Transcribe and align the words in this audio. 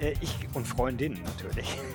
ich 0.00 0.48
und 0.54 0.66
Freundinnen 0.66 1.22
natürlich. 1.22 1.78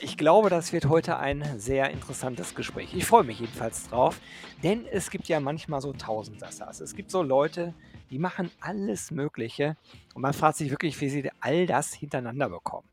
Ich 0.00 0.18
glaube, 0.18 0.50
das 0.50 0.72
wird 0.72 0.86
heute 0.86 1.16
ein 1.16 1.58
sehr 1.58 1.90
interessantes 1.90 2.54
Gespräch. 2.54 2.92
Ich 2.92 3.06
freue 3.06 3.22
mich 3.22 3.38
jedenfalls 3.38 3.88
drauf, 3.88 4.20
denn 4.62 4.84
es 4.84 5.10
gibt 5.10 5.28
ja 5.28 5.38
manchmal 5.38 5.80
so 5.80 5.92
Tausendsassas. 5.92 6.80
Es 6.80 6.94
gibt 6.94 7.10
so 7.10 7.22
Leute, 7.22 7.72
die 8.10 8.18
machen 8.18 8.50
alles 8.60 9.12
Mögliche 9.12 9.76
und 10.12 10.22
man 10.22 10.34
fragt 10.34 10.56
sich 10.56 10.70
wirklich, 10.70 11.00
wie 11.00 11.08
sie 11.08 11.30
all 11.40 11.66
das 11.66 11.94
hintereinander 11.94 12.50
bekommen. 12.50 12.88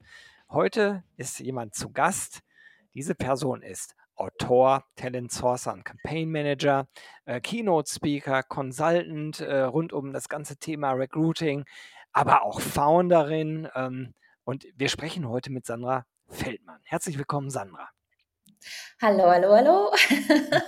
Heute 0.50 1.04
ist 1.18 1.40
jemand 1.40 1.74
zu 1.74 1.90
Gast. 1.90 2.42
Diese 2.94 3.16
Person 3.16 3.64
ist 3.64 3.96
Autor, 4.16 4.86
Talent 4.96 5.32
Sourcer 5.32 5.74
und 5.74 5.84
Campaign 5.84 6.32
Manager, 6.32 6.88
äh, 7.26 7.42
Keynote 7.42 7.92
Speaker, 7.92 8.44
Consultant 8.44 9.40
äh, 9.40 9.62
rund 9.62 9.94
um 9.94 10.14
das 10.14 10.30
ganze 10.30 10.58
Thema 10.58 10.92
Recruiting, 10.92 11.66
aber 12.14 12.44
auch 12.44 12.60
Founderin. 12.62 13.68
Ähm, 13.76 14.14
und 14.44 14.66
wir 14.76 14.90
sprechen 14.90 15.28
heute 15.28 15.52
mit 15.52 15.66
Sandra 15.66 16.06
Feldmann. 16.28 16.80
Herzlich 16.84 17.18
willkommen, 17.18 17.50
Sandra. 17.50 17.90
Hallo, 19.02 19.26
hallo, 19.26 19.54
hallo. 19.54 19.92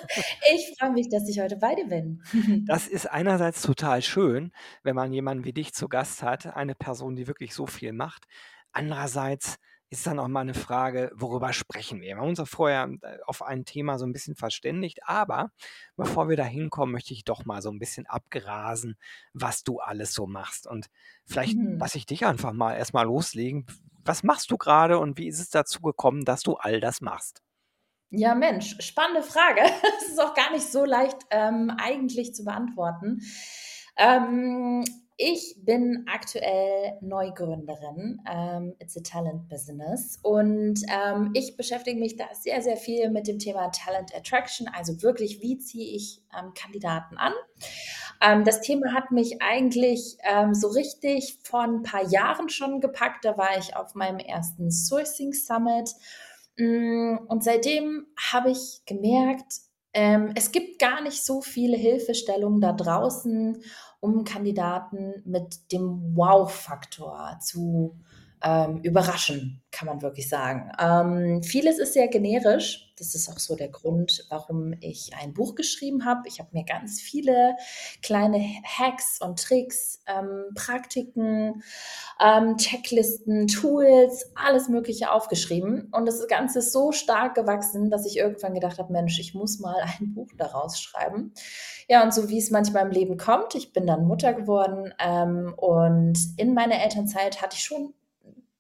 Ich 0.54 0.76
freue 0.78 0.92
mich, 0.92 1.10
dass 1.10 1.28
ich 1.30 1.40
heute 1.40 1.58
bei 1.58 1.76
dir 1.76 1.88
bin. 1.88 2.24
Das 2.67 2.88
ist 2.88 3.06
einerseits 3.06 3.62
total 3.62 4.02
schön, 4.02 4.52
wenn 4.84 4.95
man 4.95 5.14
jemanden 5.14 5.45
wie 5.45 5.54
dich 5.54 5.73
zu 5.73 5.88
Gast 5.88 6.23
hat, 6.23 6.56
eine 6.56 6.76
Person, 6.76 7.16
die 7.16 7.28
wirklich 7.28 7.54
so 7.54 7.67
viel 7.67 7.94
macht. 7.94 8.26
Andererseits 8.72 9.58
ist 9.94 10.08
dann 10.08 10.17
auch 10.17 10.27
mal 10.27 10.41
eine 10.41 10.55
Frage, 10.55 11.11
worüber 11.13 11.53
sprechen 11.53 12.02
wir? 12.02 12.16
Wir 12.16 12.17
haben 12.17 12.30
uns 12.30 12.39
ja 12.39 12.45
vorher 12.45 12.89
äh, 13.02 13.17
auf 13.27 13.44
ein 13.44 13.63
Thema 13.63 13.99
so 13.99 14.05
ein 14.05 14.11
bisschen 14.11 14.36
verständigt, 14.36 15.02
aber 15.05 15.52
bevor 15.95 16.30
wir 16.30 16.36
da 16.36 16.44
hinkommen, 16.44 16.91
möchte 16.91 17.13
ich 17.13 17.23
doch 17.23 17.45
mal 17.45 17.61
so 17.61 17.69
ein 17.69 17.77
bisschen 17.77 18.08
abgrasen, 18.08 18.97
was 19.33 19.64
du 19.64 19.80
alles 19.80 20.14
so 20.14 20.25
machst. 20.25 20.66
Und 20.66 20.88
vielleicht 21.25 21.58
mhm. 21.58 21.77
lasse 21.77 21.99
ich 21.99 22.08
dich 22.08 22.25
einfach 22.25 22.53
mal 22.53 22.75
erstmal 22.75 23.05
loslegen. 23.05 23.67
Was 24.03 24.23
machst 24.23 24.49
du 24.49 24.58
gerade 24.58 24.97
und 24.97 25.19
wie 25.19 25.27
ist 25.27 25.39
es 25.39 25.49
dazu 25.49 25.80
gekommen, 25.81 26.25
dass 26.25 26.41
du 26.41 26.55
all 26.55 26.81
das 26.81 26.99
machst? 26.99 27.44
Ja, 28.09 28.33
Mensch, 28.33 28.75
spannende 28.80 29.21
Frage. 29.21 29.61
Es 29.99 30.09
ist 30.09 30.21
auch 30.21 30.33
gar 30.33 30.52
nicht 30.52 30.71
so 30.71 30.86
leicht 30.86 31.17
ähm, 31.30 31.71
eigentlich 31.77 32.33
zu 32.33 32.44
beantworten. 32.44 33.21
Ähm, 33.95 34.83
ich 35.17 35.56
bin 35.64 36.06
aktuell 36.11 36.97
Neugründerin. 37.02 38.22
Ähm, 38.30 38.75
it's 38.80 38.97
a 38.97 39.02
Talent 39.02 39.47
Business. 39.47 40.20
Und 40.22 40.81
ähm, 40.89 41.31
ich 41.33 41.55
beschäftige 41.55 42.00
mich 42.00 42.16
da 42.16 42.25
sehr, 42.33 42.61
sehr 42.61 42.78
viel 42.78 43.09
mit 43.09 43.28
dem 43.28 43.39
Thema 43.39 43.70
Talent 43.70 44.16
Attraction. 44.16 44.67
Also 44.67 45.02
wirklich, 45.03 45.42
wie 45.42 45.58
ziehe 45.58 45.95
ich 45.95 46.22
ähm, 46.38 46.53
Kandidaten 46.53 47.17
an? 47.17 47.33
Ähm, 48.22 48.44
das 48.44 48.61
Thema 48.61 48.94
hat 48.94 49.11
mich 49.11 49.42
eigentlich 49.42 50.17
ähm, 50.23 50.53
so 50.53 50.70
richtig 50.70 51.39
vor 51.44 51.61
ein 51.61 51.83
paar 51.83 52.05
Jahren 52.08 52.50
schon 52.50 52.81
gepackt. 52.81 53.25
Da 53.25 53.38
war 53.38 53.58
ich 53.58 53.75
auf 53.75 53.95
meinem 53.95 54.20
ersten 54.20 54.72
Sourcing 54.72 55.33
Summit. 55.33 55.92
Mm, 56.58 57.17
und 57.27 57.44
seitdem 57.44 58.08
habe 58.31 58.52
ich 58.52 58.81
gemerkt, 58.86 59.61
ähm, 59.94 60.31
es 60.36 60.52
gibt 60.52 60.80
gar 60.80 61.02
nicht 61.02 61.23
so 61.23 61.42
viele 61.42 61.77
Hilfestellungen 61.77 62.61
da 62.61 62.73
draußen, 62.73 63.61
um 64.04 64.26
Kandidaten 64.26 65.22
mit 65.23 65.72
dem 65.72 66.14
Wow-Faktor 66.14 67.38
zu 67.39 67.95
ähm, 68.43 68.81
überraschen, 68.83 69.61
kann 69.71 69.87
man 69.87 70.02
wirklich 70.02 70.27
sagen. 70.27 70.70
Ähm, 70.80 71.43
vieles 71.43 71.80
ist 71.80 71.93
sehr 71.93 72.09
generisch. 72.09 72.93
Das 72.98 73.15
ist 73.15 73.30
auch 73.30 73.39
so 73.39 73.55
der 73.55 73.70
Grund, 73.70 74.26
warum 74.30 74.76
ich 74.81 75.11
ein 75.20 75.33
Buch 75.33 75.55
geschrieben 75.55 76.05
habe. 76.05 76.27
Ich 76.27 76.39
habe 76.39 76.49
mir 76.52 76.64
ganz 76.64 77.02
viele 77.02 77.55
kleine 78.03 78.39
Hacks 78.64 79.20
und 79.20 79.42
Tricks, 79.42 79.99
ähm, 80.08 80.53
Praktiken, 80.55 81.64
ähm, 82.20 82.58
Checklisten, 82.58 83.48
Tools, 83.48 84.32
alles 84.36 84.67
Mögliche 84.67 85.11
aufgeschrieben. 85.11 85.87
Und 85.92 86.05
das 86.05 86.27
Ganze 86.27 86.59
ist 86.59 86.71
so 86.71 86.92
stark 86.92 87.33
gewachsen, 87.36 87.89
dass 87.89 88.05
ich 88.05 88.17
irgendwann 88.17 88.53
gedacht 88.53 88.77
habe, 88.77 88.92
Mensch, 88.93 89.17
ich 89.20 89.33
muss 89.33 89.59
mal 89.59 89.82
ein 89.99 90.14
Buch 90.14 90.30
daraus 90.37 90.80
schreiben. 90.80 91.33
Ja, 91.87 92.03
und 92.03 92.14
so 92.14 92.30
wie 92.30 92.37
es 92.37 92.52
manchmal 92.52 92.86
im 92.86 92.92
Leben 92.92 93.17
kommt, 93.17 93.55
ich 93.55 93.73
bin 93.73 93.87
dann 93.87 94.05
Mutter 94.05 94.33
geworden 94.33 94.93
ähm, 94.99 95.53
und 95.55 96.17
in 96.37 96.53
meiner 96.53 96.82
Elternzeit 96.82 97.42
hatte 97.42 97.55
ich 97.55 97.64
schon 97.64 97.93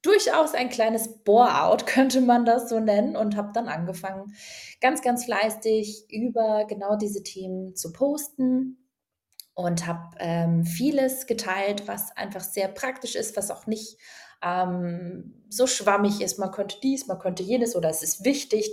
durchaus 0.03 0.53
ein 0.53 0.69
kleines 0.69 1.23
Bore-out, 1.23 1.87
könnte 1.87 2.21
man 2.21 2.45
das 2.45 2.69
so 2.69 2.79
nennen, 2.79 3.15
und 3.15 3.35
habe 3.35 3.51
dann 3.53 3.67
angefangen, 3.67 4.35
ganz, 4.79 5.01
ganz 5.01 5.25
fleißig 5.25 6.05
über 6.09 6.65
genau 6.65 6.95
diese 6.95 7.23
Themen 7.23 7.75
zu 7.75 7.91
posten 7.91 8.77
und 9.55 9.87
habe 9.87 10.15
ähm, 10.19 10.65
vieles 10.65 11.25
geteilt, 11.25 11.87
was 11.87 12.15
einfach 12.15 12.41
sehr 12.41 12.67
praktisch 12.67 13.15
ist, 13.15 13.35
was 13.37 13.51
auch 13.51 13.67
nicht 13.67 13.97
ähm, 14.43 15.43
so 15.49 15.67
schwammig 15.67 16.21
ist, 16.21 16.37
man 16.37 16.51
könnte 16.51 16.77
dies, 16.83 17.07
man 17.07 17.19
könnte 17.19 17.43
jenes 17.43 17.75
oder 17.75 17.89
es 17.89 18.03
ist 18.03 18.25
wichtig, 18.25 18.69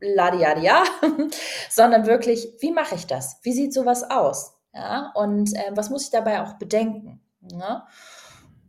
ladiadia, 0.00 0.82
sondern 1.70 2.06
wirklich, 2.06 2.48
wie 2.60 2.72
mache 2.72 2.96
ich 2.96 3.06
das? 3.06 3.38
Wie 3.42 3.52
sieht 3.52 3.72
sowas 3.72 4.10
aus? 4.10 4.54
Ja, 4.74 5.12
und 5.14 5.54
äh, 5.54 5.70
was 5.74 5.90
muss 5.90 6.04
ich 6.04 6.10
dabei 6.10 6.42
auch 6.42 6.54
bedenken? 6.54 7.20
Ja? 7.52 7.86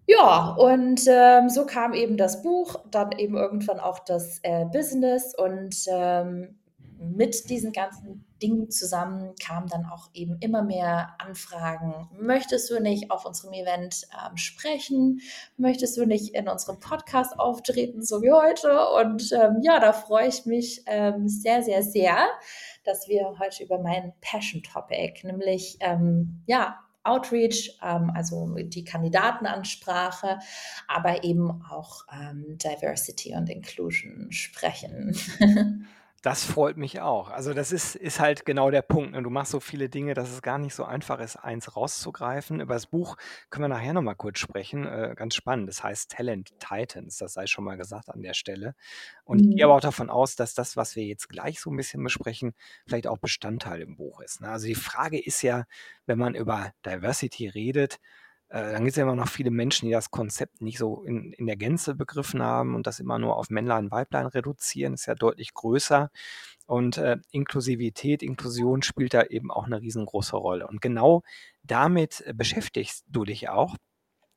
Ja, 0.05 0.55
und 0.57 1.01
ähm, 1.07 1.49
so 1.49 1.65
kam 1.65 1.93
eben 1.93 2.17
das 2.17 2.43
Buch, 2.43 2.75
dann 2.91 3.13
eben 3.13 3.37
irgendwann 3.37 3.79
auch 3.79 3.99
das 3.99 4.39
äh, 4.43 4.65
Business 4.65 5.33
und 5.33 5.75
ähm, 5.87 6.59
mit 6.99 7.49
diesen 7.49 7.71
ganzen 7.71 8.25
Dingen 8.41 8.69
zusammen 8.69 9.35
kamen 9.41 9.67
dann 9.67 9.85
auch 9.85 10.09
eben 10.13 10.37
immer 10.39 10.63
mehr 10.63 11.15
Anfragen. 11.19 12.09
Möchtest 12.17 12.69
du 12.69 12.79
nicht 12.79 13.11
auf 13.11 13.25
unserem 13.25 13.53
Event 13.53 14.07
ähm, 14.13 14.37
sprechen? 14.37 15.21
Möchtest 15.57 15.97
du 15.97 16.05
nicht 16.05 16.33
in 16.33 16.47
unserem 16.47 16.79
Podcast 16.79 17.39
auftreten, 17.39 18.03
so 18.03 18.21
wie 18.21 18.31
heute? 18.31 18.87
Und 19.01 19.31
ähm, 19.31 19.59
ja, 19.61 19.79
da 19.79 19.93
freue 19.93 20.27
ich 20.27 20.45
mich 20.45 20.83
ähm, 20.85 21.27
sehr, 21.27 21.63
sehr, 21.63 21.83
sehr, 21.83 22.27
dass 22.83 23.07
wir 23.07 23.35
heute 23.39 23.63
über 23.63 23.79
mein 23.79 24.13
Passion-Topic, 24.21 25.25
nämlich 25.25 25.77
ähm, 25.79 26.43
ja, 26.45 26.79
Outreach, 27.03 27.77
ähm, 27.81 28.11
also 28.15 28.55
die 28.57 28.83
Kandidatenansprache, 28.83 30.39
aber 30.87 31.23
eben 31.23 31.61
auch 31.69 32.05
ähm, 32.11 32.57
Diversity 32.57 33.35
und 33.35 33.49
Inclusion 33.49 34.31
sprechen. 34.31 35.15
Das 36.23 36.45
freut 36.45 36.77
mich 36.77 37.01
auch. 37.01 37.29
Also 37.29 37.53
das 37.53 37.73
ist, 37.73 37.97
ist 37.97 38.21
halt 38.21 38.45
genau 38.45 38.71
der 38.71 38.81
Punkt. 38.81 39.11
Ne? 39.11 39.21
Du 39.21 39.29
machst 39.29 39.51
so 39.51 39.59
viele 39.59 39.89
Dinge, 39.89 40.13
dass 40.13 40.31
es 40.31 40.41
gar 40.41 40.57
nicht 40.57 40.73
so 40.73 40.85
einfach 40.85 41.19
ist, 41.19 41.35
eins 41.35 41.75
rauszugreifen. 41.75 42.61
Über 42.61 42.75
das 42.75 42.85
Buch 42.85 43.17
können 43.49 43.65
wir 43.65 43.67
nachher 43.67 43.91
nochmal 43.91 44.15
kurz 44.15 44.39
sprechen. 44.39 44.87
Äh, 44.87 45.15
ganz 45.17 45.35
spannend. 45.35 45.67
Das 45.67 45.83
heißt 45.83 46.09
Talent 46.09 46.57
Titans, 46.59 47.17
das 47.17 47.33
sei 47.33 47.45
schon 47.45 47.65
mal 47.65 47.75
gesagt 47.75 48.09
an 48.09 48.21
der 48.21 48.35
Stelle. 48.35 48.73
Und 49.25 49.41
ich 49.41 49.57
gehe 49.57 49.65
aber 49.65 49.73
mhm. 49.73 49.77
auch 49.79 49.81
davon 49.81 50.09
aus, 50.09 50.37
dass 50.37 50.53
das, 50.53 50.77
was 50.77 50.95
wir 50.95 51.03
jetzt 51.03 51.27
gleich 51.27 51.59
so 51.59 51.69
ein 51.69 51.75
bisschen 51.75 52.01
besprechen, 52.01 52.53
vielleicht 52.87 53.07
auch 53.07 53.17
Bestandteil 53.17 53.81
im 53.81 53.97
Buch 53.97 54.21
ist. 54.21 54.39
Ne? 54.39 54.47
Also 54.47 54.67
die 54.67 54.75
Frage 54.75 55.21
ist 55.21 55.41
ja, 55.41 55.65
wenn 56.05 56.19
man 56.19 56.35
über 56.35 56.71
Diversity 56.85 57.49
redet, 57.49 57.99
äh, 58.53 58.71
dann 58.71 58.83
gibt 58.83 58.91
es 58.91 58.97
ja 58.97 59.03
immer 59.03 59.15
noch 59.15 59.27
viele 59.27 59.49
Menschen, 59.49 59.87
die 59.87 59.93
das 59.93 60.11
Konzept 60.11 60.61
nicht 60.61 60.77
so 60.77 61.03
in, 61.03 61.33
in 61.33 61.47
der 61.47 61.55
Gänze 61.55 61.95
begriffen 61.95 62.43
haben 62.43 62.75
und 62.75 62.85
das 62.85 62.99
immer 62.99 63.17
nur 63.17 63.35
auf 63.35 63.49
Männlein, 63.49 63.89
Weiblein 63.89 64.27
reduzieren, 64.27 64.93
ist 64.93 65.07
ja 65.07 65.15
deutlich 65.15 65.55
größer. 65.55 66.11
Und 66.67 66.99
äh, 66.99 67.17
Inklusivität, 67.31 68.21
Inklusion 68.21 68.83
spielt 68.83 69.15
da 69.15 69.23
eben 69.23 69.49
auch 69.49 69.65
eine 69.65 69.81
riesengroße 69.81 70.37
Rolle. 70.37 70.67
Und 70.67 70.81
genau 70.81 71.23
damit 71.63 72.21
äh, 72.27 72.33
beschäftigst 72.35 73.05
du 73.07 73.25
dich 73.25 73.49
auch. 73.49 73.75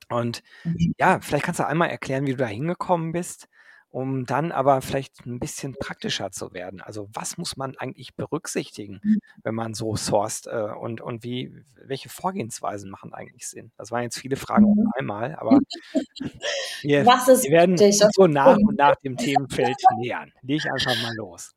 Und 0.08 0.42
mhm. 0.64 0.94
ja, 0.98 1.20
vielleicht 1.20 1.44
kannst 1.44 1.60
du 1.60 1.66
einmal 1.66 1.90
erklären, 1.90 2.26
wie 2.26 2.32
du 2.32 2.38
da 2.38 2.46
hingekommen 2.46 3.12
bist 3.12 3.48
um 3.96 4.26
dann 4.26 4.52
aber 4.52 4.82
vielleicht 4.82 5.24
ein 5.24 5.38
bisschen 5.38 5.72
praktischer 5.72 6.30
zu 6.30 6.52
werden. 6.52 6.82
Also 6.82 7.08
was 7.14 7.38
muss 7.38 7.56
man 7.56 7.78
eigentlich 7.78 8.14
berücksichtigen, 8.14 9.00
mhm. 9.02 9.20
wenn 9.42 9.54
man 9.54 9.72
so 9.72 9.96
sourced 9.96 10.48
äh, 10.48 10.68
und, 10.78 11.00
und 11.00 11.24
wie, 11.24 11.64
welche 11.82 12.10
Vorgehensweisen 12.10 12.90
machen 12.90 13.14
eigentlich 13.14 13.48
Sinn? 13.48 13.72
Das 13.78 13.90
waren 13.90 14.02
jetzt 14.02 14.18
viele 14.18 14.36
Fragen 14.36 14.66
auf 14.66 14.76
mhm. 14.76 14.90
einmal, 14.98 15.34
aber 15.36 15.60
wir, 16.82 17.06
wir 17.06 17.50
werden 17.50 17.78
so 18.14 18.26
nach 18.26 18.58
und 18.58 18.76
nach 18.76 18.96
dem 18.96 19.16
Themenfeld 19.16 19.76
nähern. 19.98 20.30
Lege 20.42 20.58
ich 20.58 20.70
einfach 20.70 20.94
mal 21.02 21.14
los. 21.16 21.54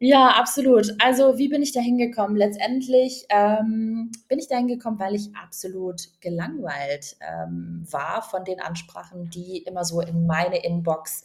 Ja, 0.00 0.30
absolut. 0.30 0.88
Also, 1.00 1.38
wie 1.38 1.48
bin 1.48 1.62
ich 1.62 1.72
da 1.72 1.80
hingekommen? 1.80 2.36
Letztendlich, 2.36 3.26
ähm, 3.30 4.10
bin 4.28 4.38
ich 4.40 4.48
da 4.48 4.56
hingekommen, 4.56 4.98
weil 4.98 5.14
ich 5.14 5.30
absolut 5.40 6.08
gelangweilt, 6.20 7.16
ähm, 7.20 7.86
war 7.90 8.20
von 8.22 8.44
den 8.44 8.60
Ansprachen, 8.60 9.30
die 9.30 9.58
immer 9.58 9.84
so 9.84 10.00
in 10.00 10.26
meine 10.26 10.62
Inbox 10.64 11.22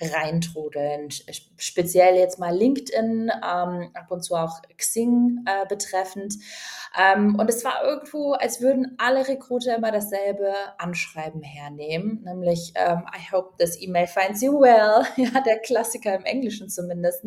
reintrudeln. 0.00 1.08
Speziell 1.58 2.14
jetzt 2.16 2.38
mal 2.38 2.56
LinkedIn, 2.56 3.30
ähm, 3.44 3.90
ab 3.94 4.10
und 4.10 4.22
zu 4.24 4.34
auch 4.36 4.62
Xing, 4.78 5.44
äh, 5.46 5.66
betreffend. 5.66 6.34
Ähm, 6.98 7.34
und 7.38 7.48
es 7.48 7.64
war 7.64 7.82
irgendwo, 7.84 8.32
als 8.34 8.60
würden 8.60 8.94
alle 8.98 9.26
Recruiter 9.26 9.76
immer 9.76 9.90
dasselbe 9.90 10.52
Anschreiben 10.78 11.42
hernehmen, 11.42 12.22
nämlich, 12.24 12.72
ähm, 12.76 13.04
„I 13.16 13.32
hope 13.32 13.54
this 13.58 13.80
email 13.80 14.06
finds 14.06 14.42
you 14.42 14.60
well“, 14.60 15.04
ja, 15.16 15.40
der 15.40 15.58
Klassiker 15.58 16.14
im 16.14 16.24
Englischen 16.24 16.68
zumindest. 16.68 17.24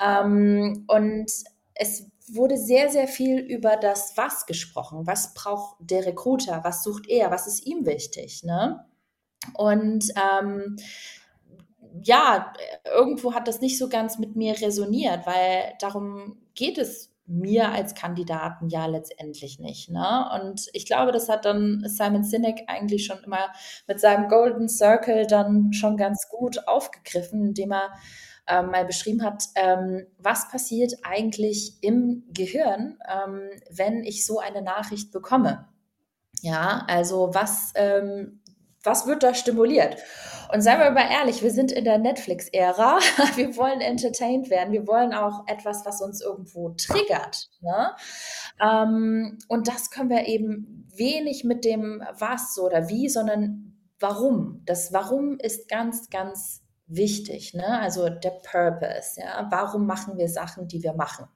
Ähm, 0.00 0.84
und 0.88 1.30
es 1.74 2.10
wurde 2.28 2.56
sehr, 2.56 2.88
sehr 2.88 3.08
viel 3.08 3.38
über 3.38 3.76
das 3.76 4.16
Was 4.16 4.46
gesprochen. 4.46 5.06
Was 5.06 5.34
braucht 5.34 5.76
der 5.80 6.06
Recruiter? 6.06 6.60
Was 6.64 6.82
sucht 6.82 7.08
er? 7.08 7.30
Was 7.30 7.46
ist 7.46 7.66
ihm 7.66 7.84
wichtig? 7.86 8.42
Ne? 8.44 8.84
Und 9.54 10.12
ähm, 10.16 10.76
ja, 12.02 12.52
irgendwo 12.94 13.34
hat 13.34 13.48
das 13.48 13.60
nicht 13.60 13.78
so 13.78 13.88
ganz 13.88 14.18
mit 14.18 14.36
mir 14.36 14.60
resoniert, 14.60 15.26
weil 15.26 15.74
darum 15.80 16.38
geht 16.54 16.78
es 16.78 17.10
mir 17.26 17.70
als 17.70 17.94
Kandidaten 17.94 18.68
ja 18.68 18.86
letztendlich 18.86 19.58
nicht. 19.58 19.90
Ne? 19.90 20.28
Und 20.40 20.68
ich 20.72 20.86
glaube, 20.86 21.12
das 21.12 21.28
hat 21.28 21.44
dann 21.44 21.82
Simon 21.86 22.24
Sinek 22.24 22.64
eigentlich 22.66 23.06
schon 23.06 23.22
immer 23.24 23.52
mit 23.86 24.00
seinem 24.00 24.28
Golden 24.28 24.68
Circle 24.68 25.26
dann 25.26 25.72
schon 25.72 25.96
ganz 25.96 26.28
gut 26.28 26.66
aufgegriffen, 26.66 27.46
indem 27.46 27.72
er 27.72 27.92
ähm, 28.46 28.70
mal 28.70 28.84
beschrieben 28.84 29.22
hat, 29.22 29.44
ähm, 29.54 30.06
was 30.18 30.48
passiert 30.48 30.94
eigentlich 31.02 31.78
im 31.80 32.24
Gehirn, 32.28 32.98
ähm, 33.08 33.50
wenn 33.70 34.04
ich 34.04 34.26
so 34.26 34.38
eine 34.38 34.62
Nachricht 34.62 35.12
bekomme. 35.12 35.68
Ja, 36.40 36.84
also 36.88 37.30
was, 37.32 37.72
ähm, 37.76 38.40
was 38.82 39.06
wird 39.06 39.22
da 39.22 39.32
stimuliert? 39.34 39.96
Und 40.52 40.60
seien 40.60 40.80
wir 40.80 40.90
mal 40.90 41.08
ehrlich, 41.10 41.42
wir 41.42 41.50
sind 41.50 41.72
in 41.72 41.84
der 41.84 41.98
Netflix-Ära. 41.98 42.98
Wir 43.36 43.56
wollen 43.56 43.80
entertained 43.80 44.50
werden. 44.50 44.72
Wir 44.72 44.86
wollen 44.86 45.14
auch 45.14 45.46
etwas, 45.46 45.86
was 45.86 46.02
uns 46.02 46.20
irgendwo 46.20 46.70
triggert. 46.70 47.48
Ne? 47.62 47.92
Ähm, 48.60 49.38
und 49.48 49.68
das 49.68 49.90
können 49.90 50.10
wir 50.10 50.26
eben 50.26 50.86
wenig 50.94 51.44
mit 51.44 51.64
dem 51.64 52.02
was 52.18 52.58
oder 52.58 52.90
wie, 52.90 53.08
sondern 53.08 53.78
warum. 53.98 54.62
Das 54.66 54.92
Warum 54.92 55.38
ist 55.38 55.68
ganz, 55.68 56.10
ganz 56.10 56.61
wichtig. 56.94 57.54
Ne? 57.54 57.80
Also 57.80 58.08
der 58.08 58.30
Purpose. 58.30 59.20
Ja? 59.20 59.46
Warum 59.50 59.86
machen 59.86 60.18
wir 60.18 60.28
Sachen, 60.28 60.68
die 60.68 60.82
wir 60.82 60.94
machen? 60.94 61.26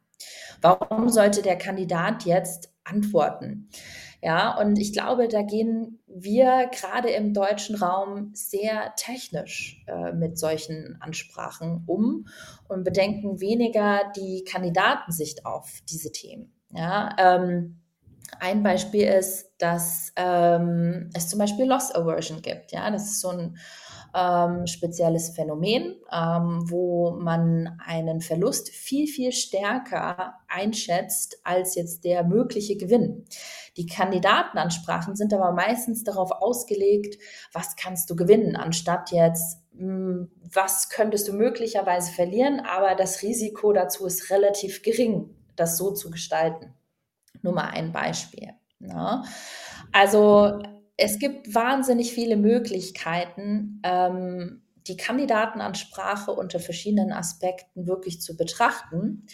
Warum 0.62 1.08
sollte 1.08 1.42
der 1.42 1.56
Kandidat 1.56 2.24
jetzt 2.24 2.72
antworten? 2.84 3.68
Ja, 4.22 4.58
und 4.58 4.78
ich 4.78 4.92
glaube, 4.92 5.28
da 5.28 5.42
gehen 5.42 6.00
wir 6.06 6.68
gerade 6.72 7.10
im 7.10 7.34
deutschen 7.34 7.76
Raum 7.76 8.30
sehr 8.34 8.94
technisch 8.96 9.84
äh, 9.86 10.12
mit 10.12 10.38
solchen 10.38 10.96
Ansprachen 11.00 11.84
um 11.86 12.26
und 12.66 12.82
bedenken 12.82 13.40
weniger 13.40 14.10
die 14.16 14.42
Kandidatensicht 14.44 15.44
auf 15.44 15.80
diese 15.88 16.12
Themen. 16.12 16.52
Ja, 16.70 17.14
ähm, 17.18 17.80
ein 18.40 18.62
Beispiel 18.62 19.04
ist, 19.04 19.52
dass 19.58 20.12
ähm, 20.16 21.10
es 21.14 21.28
zum 21.28 21.38
Beispiel 21.38 21.66
Loss 21.66 21.94
Aversion 21.94 22.42
gibt. 22.42 22.72
Ja, 22.72 22.90
das 22.90 23.04
ist 23.04 23.20
so 23.20 23.28
ein 23.28 23.56
ähm, 24.16 24.66
spezielles 24.66 25.30
Phänomen, 25.30 25.96
ähm, 26.10 26.70
wo 26.70 27.10
man 27.10 27.78
einen 27.84 28.22
Verlust 28.22 28.70
viel, 28.70 29.06
viel 29.06 29.30
stärker 29.30 30.34
einschätzt 30.48 31.38
als 31.44 31.74
jetzt 31.74 32.04
der 32.04 32.24
mögliche 32.24 32.76
Gewinn. 32.78 33.26
Die 33.76 33.84
Kandidatenansprachen 33.84 35.16
sind 35.16 35.34
aber 35.34 35.52
meistens 35.52 36.02
darauf 36.02 36.30
ausgelegt, 36.32 37.20
was 37.52 37.76
kannst 37.76 38.08
du 38.08 38.16
gewinnen, 38.16 38.56
anstatt 38.56 39.10
jetzt, 39.12 39.60
hm, 39.76 40.30
was 40.50 40.88
könntest 40.88 41.28
du 41.28 41.34
möglicherweise 41.34 42.10
verlieren, 42.10 42.60
aber 42.60 42.94
das 42.94 43.22
Risiko 43.22 43.74
dazu 43.74 44.06
ist 44.06 44.30
relativ 44.30 44.82
gering, 44.82 45.36
das 45.56 45.76
so 45.76 45.90
zu 45.90 46.10
gestalten. 46.10 46.72
Nur 47.42 47.52
mal 47.52 47.68
ein 47.68 47.92
Beispiel. 47.92 48.54
Ne? 48.78 49.24
Also 49.92 50.58
es 50.96 51.18
gibt 51.18 51.54
wahnsinnig 51.54 52.12
viele 52.12 52.36
Möglichkeiten, 52.36 53.80
ähm, 53.82 54.62
die 54.86 54.96
Kandidatenansprache 54.96 56.32
unter 56.32 56.60
verschiedenen 56.60 57.12
Aspekten 57.12 57.86
wirklich 57.86 58.20
zu 58.20 58.36
betrachten. 58.36 59.26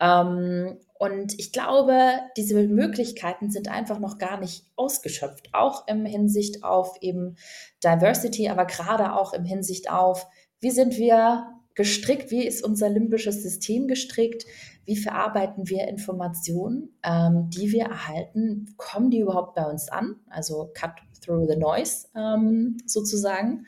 Ähm, 0.00 0.78
und 0.98 1.38
ich 1.38 1.52
glaube, 1.52 1.98
diese 2.36 2.66
Möglichkeiten 2.66 3.50
sind 3.50 3.68
einfach 3.68 3.98
noch 3.98 4.18
gar 4.18 4.40
nicht 4.40 4.64
ausgeschöpft, 4.76 5.50
auch 5.52 5.86
im 5.86 6.06
Hinsicht 6.06 6.64
auf 6.64 6.96
eben 7.00 7.36
Diversity, 7.82 8.48
aber 8.48 8.64
gerade 8.64 9.12
auch 9.12 9.34
im 9.34 9.44
Hinsicht 9.44 9.90
auf, 9.90 10.26
wie 10.60 10.70
sind 10.70 10.96
wir 10.96 11.46
gestrickt, 11.74 12.30
wie 12.30 12.46
ist 12.46 12.64
unser 12.64 12.88
limbisches 12.88 13.42
System 13.42 13.88
gestrickt, 13.88 14.46
wie 14.84 14.96
verarbeiten 14.96 15.68
wir 15.68 15.88
Informationen, 15.88 16.90
ähm, 17.02 17.50
die 17.50 17.72
wir 17.72 17.84
erhalten, 17.84 18.74
kommen 18.76 19.10
die 19.10 19.20
überhaupt 19.20 19.54
bei 19.54 19.64
uns 19.64 19.88
an, 19.88 20.16
also 20.28 20.70
cut 20.74 20.92
through 21.20 21.48
the 21.48 21.56
noise 21.56 22.06
ähm, 22.14 22.76
sozusagen. 22.86 23.66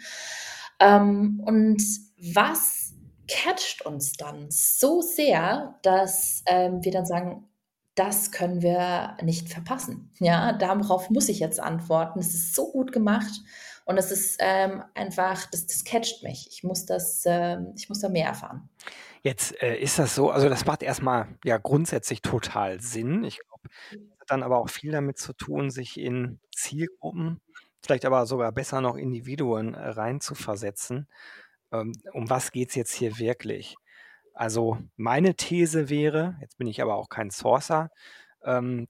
Ähm, 0.78 1.42
und 1.44 1.82
was 2.34 2.94
catcht 3.28 3.84
uns 3.84 4.12
dann 4.12 4.46
so 4.50 5.00
sehr, 5.00 5.78
dass 5.82 6.42
ähm, 6.46 6.84
wir 6.84 6.92
dann 6.92 7.06
sagen, 7.06 7.48
das 7.94 8.30
können 8.30 8.60
wir 8.60 9.16
nicht 9.22 9.48
verpassen. 9.48 10.10
Ja, 10.20 10.52
darauf 10.52 11.08
muss 11.08 11.30
ich 11.30 11.40
jetzt 11.40 11.58
antworten. 11.58 12.20
Es 12.20 12.34
ist 12.34 12.54
so 12.54 12.70
gut 12.70 12.92
gemacht 12.92 13.32
und 13.86 13.98
es 13.98 14.10
ist 14.10 14.36
ähm, 14.40 14.82
einfach, 14.94 15.46
das, 15.46 15.66
das 15.66 15.84
catcht 15.84 16.24
mich. 16.24 16.48
Ich 16.50 16.64
muss 16.64 16.86
das, 16.86 17.22
ähm, 17.24 17.72
ich 17.76 17.88
muss 17.88 18.00
da 18.00 18.08
mehr 18.08 18.26
erfahren. 18.26 18.68
Jetzt 19.22 19.62
äh, 19.62 19.76
ist 19.76 20.00
das 20.00 20.14
so, 20.16 20.30
also 20.30 20.48
das 20.48 20.66
macht 20.66 20.82
erstmal 20.82 21.28
ja 21.44 21.56
grundsätzlich 21.56 22.20
total 22.20 22.80
Sinn. 22.80 23.22
Ich 23.22 23.38
glaube, 23.38 23.68
das 23.92 24.20
hat 24.20 24.30
dann 24.30 24.42
aber 24.42 24.58
auch 24.58 24.68
viel 24.68 24.90
damit 24.90 25.18
zu 25.18 25.32
tun, 25.32 25.70
sich 25.70 26.00
in 26.00 26.40
Zielgruppen, 26.52 27.40
vielleicht 27.80 28.04
aber 28.04 28.26
sogar 28.26 28.50
besser 28.50 28.80
noch 28.80 28.96
Individuen 28.96 29.74
äh, 29.74 29.88
reinzuversetzen. 29.88 31.06
Ähm, 31.70 31.92
um 32.12 32.28
was 32.28 32.50
geht 32.50 32.70
es 32.70 32.74
jetzt 32.74 32.92
hier 32.92 33.18
wirklich? 33.18 33.76
Also 34.34 34.78
meine 34.96 35.36
These 35.36 35.88
wäre, 35.88 36.36
jetzt 36.40 36.58
bin 36.58 36.66
ich 36.66 36.82
aber 36.82 36.96
auch 36.96 37.08
kein 37.08 37.30
Sourcer, 37.30 37.90
ähm, 38.46 38.88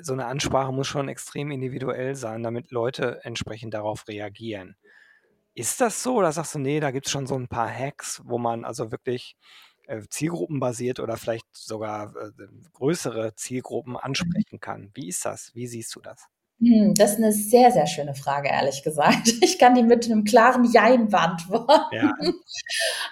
so 0.00 0.12
eine 0.14 0.26
Ansprache 0.26 0.72
muss 0.72 0.88
schon 0.88 1.08
extrem 1.08 1.50
individuell 1.50 2.16
sein, 2.16 2.42
damit 2.42 2.70
Leute 2.72 3.20
entsprechend 3.24 3.74
darauf 3.74 4.08
reagieren. 4.08 4.76
Ist 5.54 5.80
das 5.80 6.02
so 6.02 6.16
oder 6.16 6.32
sagst 6.32 6.54
du, 6.56 6.58
nee, 6.58 6.80
da 6.80 6.90
gibt 6.90 7.06
es 7.06 7.12
schon 7.12 7.26
so 7.26 7.36
ein 7.36 7.48
paar 7.48 7.70
Hacks, 7.70 8.22
wo 8.24 8.38
man 8.38 8.64
also 8.64 8.90
wirklich 8.92 9.36
äh, 9.86 10.02
zielgruppenbasiert 10.10 11.00
oder 11.00 11.16
vielleicht 11.16 11.46
sogar 11.52 12.14
äh, 12.16 12.30
größere 12.72 13.34
Zielgruppen 13.36 13.96
ansprechen 13.96 14.60
kann? 14.60 14.90
Wie 14.94 15.08
ist 15.08 15.24
das? 15.24 15.54
Wie 15.54 15.66
siehst 15.68 15.94
du 15.96 16.00
das? 16.00 16.28
Hm, 16.60 16.94
das 16.94 17.12
ist 17.12 17.16
eine 17.18 17.32
sehr, 17.32 17.70
sehr 17.72 17.86
schöne 17.86 18.14
Frage, 18.14 18.48
ehrlich 18.48 18.82
gesagt. 18.82 19.32
Ich 19.42 19.58
kann 19.58 19.74
die 19.74 19.82
mit 19.82 20.06
einem 20.06 20.24
klaren 20.24 20.64
Jein 20.64 21.08
beantworten. 21.08 21.72
Ja. 21.92 22.12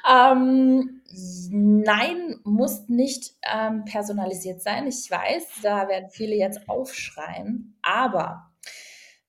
ähm, 0.35 1.03
nein, 1.51 2.41
muss 2.45 2.89
nicht 2.89 3.35
ähm, 3.43 3.85
personalisiert 3.85 4.63
sein. 4.63 4.87
Ich 4.87 5.11
weiß, 5.11 5.61
da 5.63 5.89
werden 5.89 6.09
viele 6.11 6.37
jetzt 6.37 6.69
aufschreien, 6.69 7.77
aber 7.83 8.53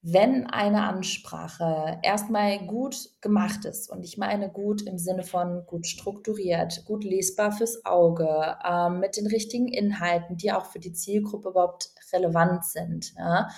wenn 0.05 0.47
eine 0.47 0.83
Ansprache 0.83 1.97
erstmal 2.03 2.59
gut 2.67 3.09
gemacht 3.21 3.63
ist, 3.63 3.89
und 3.89 4.03
ich 4.03 4.17
meine 4.17 4.49
gut 4.49 4.81
im 4.81 4.97
Sinne 4.97 5.23
von 5.23 5.65
gut 5.65 5.87
strukturiert, 5.87 6.83
gut 6.83 7.05
lesbar 7.05 7.53
fürs 7.53 7.85
Auge, 7.85 8.27
äh, 8.61 8.89
mit 8.89 9.15
den 9.15 9.27
richtigen 9.27 9.69
Inhalten, 9.69 10.35
die 10.35 10.51
auch 10.51 10.65
für 10.65 10.79
die 10.79 10.91
Zielgruppe 10.91 11.49
überhaupt 11.49 11.92
relevant 12.13 12.65
sind, 12.65 13.13
ja, 13.17 13.49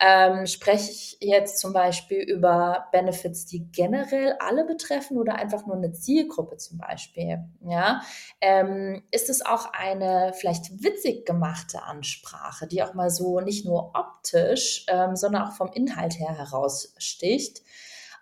ähm, 0.00 0.46
spreche 0.46 0.90
ich 0.90 1.18
jetzt 1.20 1.58
zum 1.58 1.72
Beispiel 1.72 2.20
über 2.20 2.86
Benefits, 2.92 3.46
die 3.46 3.70
generell 3.72 4.36
alle 4.38 4.64
betreffen 4.64 5.18
oder 5.18 5.34
einfach 5.34 5.66
nur 5.66 5.76
eine 5.76 5.92
Zielgruppe 5.92 6.56
zum 6.56 6.78
Beispiel? 6.78 7.44
Ja? 7.64 8.02
Ähm, 8.40 9.02
ist 9.10 9.28
es 9.28 9.44
auch 9.44 9.72
eine 9.72 10.32
vielleicht 10.34 10.84
witzig 10.84 11.26
gemachte 11.26 11.82
Ansprache, 11.82 12.68
die 12.68 12.82
auch 12.82 12.94
mal 12.94 13.10
so 13.10 13.40
nicht 13.40 13.66
nur 13.66 13.92
optisch, 13.94 14.86
ähm, 14.88 15.16
sondern 15.16 15.42
auch 15.42 15.52
vom 15.52 15.72
Inhalt 15.72 16.18
her 16.18 16.36
heraussticht? 16.36 17.62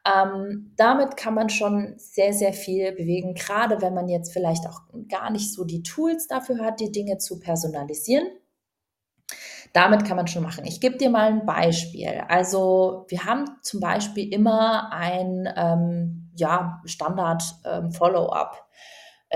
Ähm, 0.06 0.72
damit 0.76 1.16
kann 1.16 1.34
man 1.34 1.50
schon 1.50 1.94
sehr, 1.98 2.32
sehr 2.32 2.52
viel 2.52 2.92
bewegen, 2.92 3.34
gerade 3.34 3.82
wenn 3.82 3.92
man 3.92 4.08
jetzt 4.08 4.32
vielleicht 4.32 4.66
auch 4.66 4.82
gar 5.08 5.30
nicht 5.30 5.52
so 5.52 5.64
die 5.64 5.82
Tools 5.82 6.28
dafür 6.28 6.60
hat, 6.60 6.80
die 6.80 6.92
Dinge 6.92 7.18
zu 7.18 7.40
personalisieren. 7.40 8.28
Damit 9.72 10.04
kann 10.04 10.16
man 10.16 10.26
schon 10.26 10.42
machen. 10.42 10.64
Ich 10.64 10.80
gebe 10.80 10.96
dir 10.96 11.10
mal 11.10 11.28
ein 11.28 11.46
Beispiel. 11.46 12.24
Also 12.28 13.06
wir 13.08 13.24
haben 13.24 13.44
zum 13.62 13.80
Beispiel 13.80 14.32
immer 14.32 14.92
ein 14.92 15.48
ähm, 15.56 16.30
ja, 16.36 16.80
Standard-Follow-up. 16.84 18.65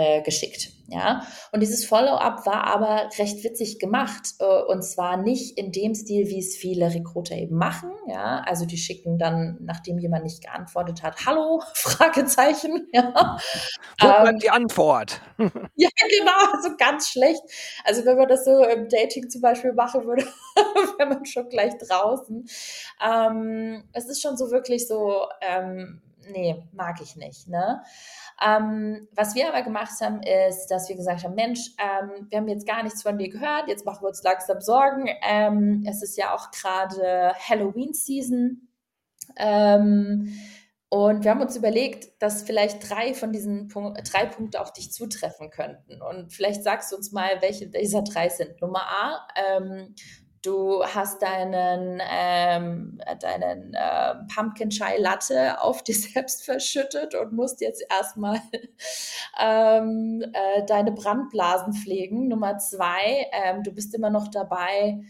Äh, 0.00 0.23
geschickt. 0.23 0.71
Ja, 0.88 1.26
und 1.52 1.61
dieses 1.61 1.85
Follow-up 1.85 2.47
war 2.47 2.64
aber 2.64 3.11
recht 3.19 3.45
witzig 3.45 3.78
gemacht 3.78 4.28
äh, 4.38 4.62
und 4.62 4.83
zwar 4.83 5.19
nicht 5.19 5.59
in 5.59 5.73
dem 5.73 5.95
Stil, 5.95 6.28
wie 6.28 6.38
es 6.38 6.57
viele 6.57 6.95
Recruiter 6.95 7.37
eben 7.37 7.57
machen. 7.57 7.90
Ja, 8.09 8.42
also 8.47 8.64
die 8.64 8.78
schicken 8.78 9.19
dann, 9.19 9.59
nachdem 9.61 9.99
jemand 9.99 10.25
nicht 10.25 10.42
geantwortet 10.42 11.02
hat, 11.02 11.26
Hallo 11.26 11.62
Fragezeichen. 11.75 12.88
Ja. 12.92 13.38
Wo 14.00 14.07
bleibt 14.07 14.28
ähm, 14.28 14.38
die 14.38 14.50
Antwort? 14.50 15.21
ja, 15.38 15.88
genau, 16.19 16.52
also 16.54 16.76
ganz 16.78 17.11
schlecht. 17.11 17.42
Also 17.85 18.07
wenn 18.07 18.16
man 18.16 18.26
das 18.28 18.45
so 18.47 18.64
im 18.64 18.88
Dating 18.88 19.28
zum 19.28 19.42
Beispiel 19.42 19.75
machen 19.75 20.07
würde, 20.07 20.25
wäre 20.97 21.09
man 21.09 21.26
schon 21.26 21.49
gleich 21.50 21.75
draußen. 21.76 22.49
Ähm, 23.07 23.85
es 23.92 24.07
ist 24.07 24.23
schon 24.23 24.38
so 24.38 24.50
wirklich 24.50 24.88
so. 24.88 25.26
Ähm, 25.42 26.00
nee, 26.31 26.63
mag 26.73 27.01
ich 27.01 27.17
nicht. 27.17 27.49
Ne? 27.49 27.83
Ähm, 28.45 29.09
was 29.13 29.35
wir 29.35 29.49
aber 29.49 29.63
gemacht 29.63 30.01
haben, 30.01 30.21
ist, 30.23 30.69
dass 30.69 30.89
wir 30.89 30.97
gesagt 30.97 31.25
haben, 31.25 31.35
Mensch, 31.35 31.71
ähm, 31.79 32.27
wir 32.29 32.39
haben 32.39 32.49
jetzt 32.49 32.67
gar 32.67 32.83
nichts 32.83 33.03
von 33.03 33.19
dir 33.19 33.29
gehört, 33.29 33.69
jetzt 33.69 33.85
machen 33.85 34.03
wir 34.03 34.09
uns 34.09 34.23
langsam 34.23 34.61
Sorgen. 34.61 35.09
Ähm, 35.23 35.85
es 35.89 36.03
ist 36.03 36.17
ja 36.17 36.35
auch 36.35 36.51
gerade 36.51 37.35
Halloween-Season. 37.49 38.69
Ähm, 39.37 40.33
und 40.93 41.23
wir 41.23 41.31
haben 41.31 41.41
uns 41.41 41.57
überlegt, 41.57 42.21
dass 42.21 42.43
vielleicht 42.43 42.91
drei 42.91 43.15
von 43.15 43.31
diesen 43.33 43.69
Punk 43.69 44.03
drei 44.05 44.27
Punkte 44.27 44.61
auf 44.61 44.73
dich 44.73 44.93
zutreffen 44.93 45.51
könnten. 45.51 46.03
Und 46.03 46.33
vielleicht 46.33 46.65
sagst 46.65 46.91
du 46.91 46.97
uns 46.97 47.13
mal, 47.13 47.41
welche 47.41 47.69
dieser 47.69 48.03
drei 48.03 48.29
sind. 48.29 48.61
Nummer 48.61 48.83
A, 48.83 49.29
ähm, 49.37 49.95
Du 50.42 50.82
hast 50.82 51.20
deinen, 51.20 52.00
ähm, 52.11 52.99
deinen 53.20 53.75
äh, 53.75 54.14
Pumpkin 54.35 54.70
Chai 54.70 54.97
Latte 54.97 55.61
auf 55.61 55.82
dir 55.82 55.94
selbst 56.14 56.44
verschüttet 56.44 57.14
und 57.14 57.32
musst 57.32 57.61
jetzt 57.61 57.85
erstmal 57.90 58.40
ähm, 59.38 60.25
äh, 60.32 60.64
deine 60.64 60.92
Brandblasen 60.92 61.75
pflegen. 61.75 62.28
Nummer 62.28 62.56
zwei, 62.59 63.26
ähm, 63.32 63.62
du 63.62 63.73
bist 63.73 63.94
immer 63.94 64.09
noch 64.09 64.28
dabei, 64.28 65.00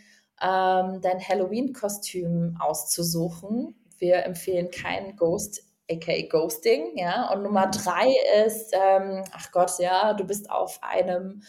ähm, 0.42 1.00
dein 1.00 1.20
Halloween-Kostüm 1.20 2.56
auszusuchen. 2.58 3.76
Wir 3.98 4.24
empfehlen 4.24 4.70
keinen 4.70 5.16
Ghost 5.16 5.62
aka 5.90 6.22
Ghosting, 6.28 6.96
ja. 6.96 7.30
Und 7.32 7.42
Nummer 7.42 7.68
drei 7.68 8.12
ist, 8.46 8.72
ähm, 8.72 9.24
ach 9.32 9.50
Gott, 9.52 9.78
ja, 9.78 10.14
du 10.14 10.24
bist 10.24 10.50
auf 10.50 10.78
einem 10.82 11.42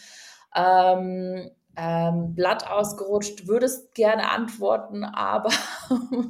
ähm, 0.56 1.52
ähm, 1.76 2.36
Blatt 2.36 2.70
ausgerutscht, 2.70 3.48
würdest 3.48 3.94
gerne 3.96 4.30
antworten, 4.30 5.04
aber 5.14 5.50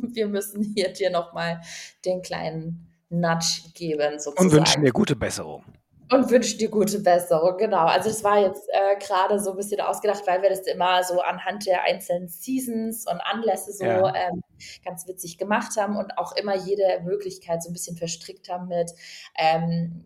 wir 0.02 0.28
müssen 0.28 0.64
hier 0.64 0.94
dir 0.94 1.10
nochmal 1.10 1.62
den 2.06 2.22
kleinen 2.22 2.88
Nudge 3.10 3.64
geben. 3.74 4.20
Sozusagen. 4.20 4.48
Und 4.48 4.54
wünschen 4.54 4.84
dir 4.84 4.92
gute 4.92 5.16
Besserung. 5.16 5.64
Und 6.12 6.30
wünschen 6.30 6.60
dir 6.60 6.70
gute 6.70 7.00
Besserung, 7.00 7.56
genau. 7.56 7.86
Also 7.86 8.10
es 8.10 8.22
war 8.22 8.38
jetzt 8.38 8.68
äh, 8.68 9.00
gerade 9.00 9.40
so 9.40 9.52
ein 9.52 9.58
bisschen 9.58 9.80
ausgedacht, 9.80 10.24
weil 10.28 10.42
wir 10.42 10.50
das 10.50 10.62
immer 10.62 11.06
so 11.06 11.22
anhand 11.22 11.66
der 11.66 11.84
einzelnen 11.84 12.28
Seasons 12.28 13.08
und 13.10 13.22
Anlässe 13.22 13.72
so 13.72 13.86
ja. 13.86 14.14
ähm, 14.14 14.44
ganz 14.84 15.08
witzig 15.08 15.38
gemacht 15.38 15.78
haben 15.78 15.96
und 15.96 16.18
auch 16.18 16.36
immer 16.36 16.56
jede 16.56 17.00
Möglichkeit 17.06 17.64
so 17.64 17.70
ein 17.70 17.74
bisschen 17.74 17.96
verstrickt 17.96 18.50
haben 18.50 18.68
mit 18.68 18.92
ähm, 19.38 20.04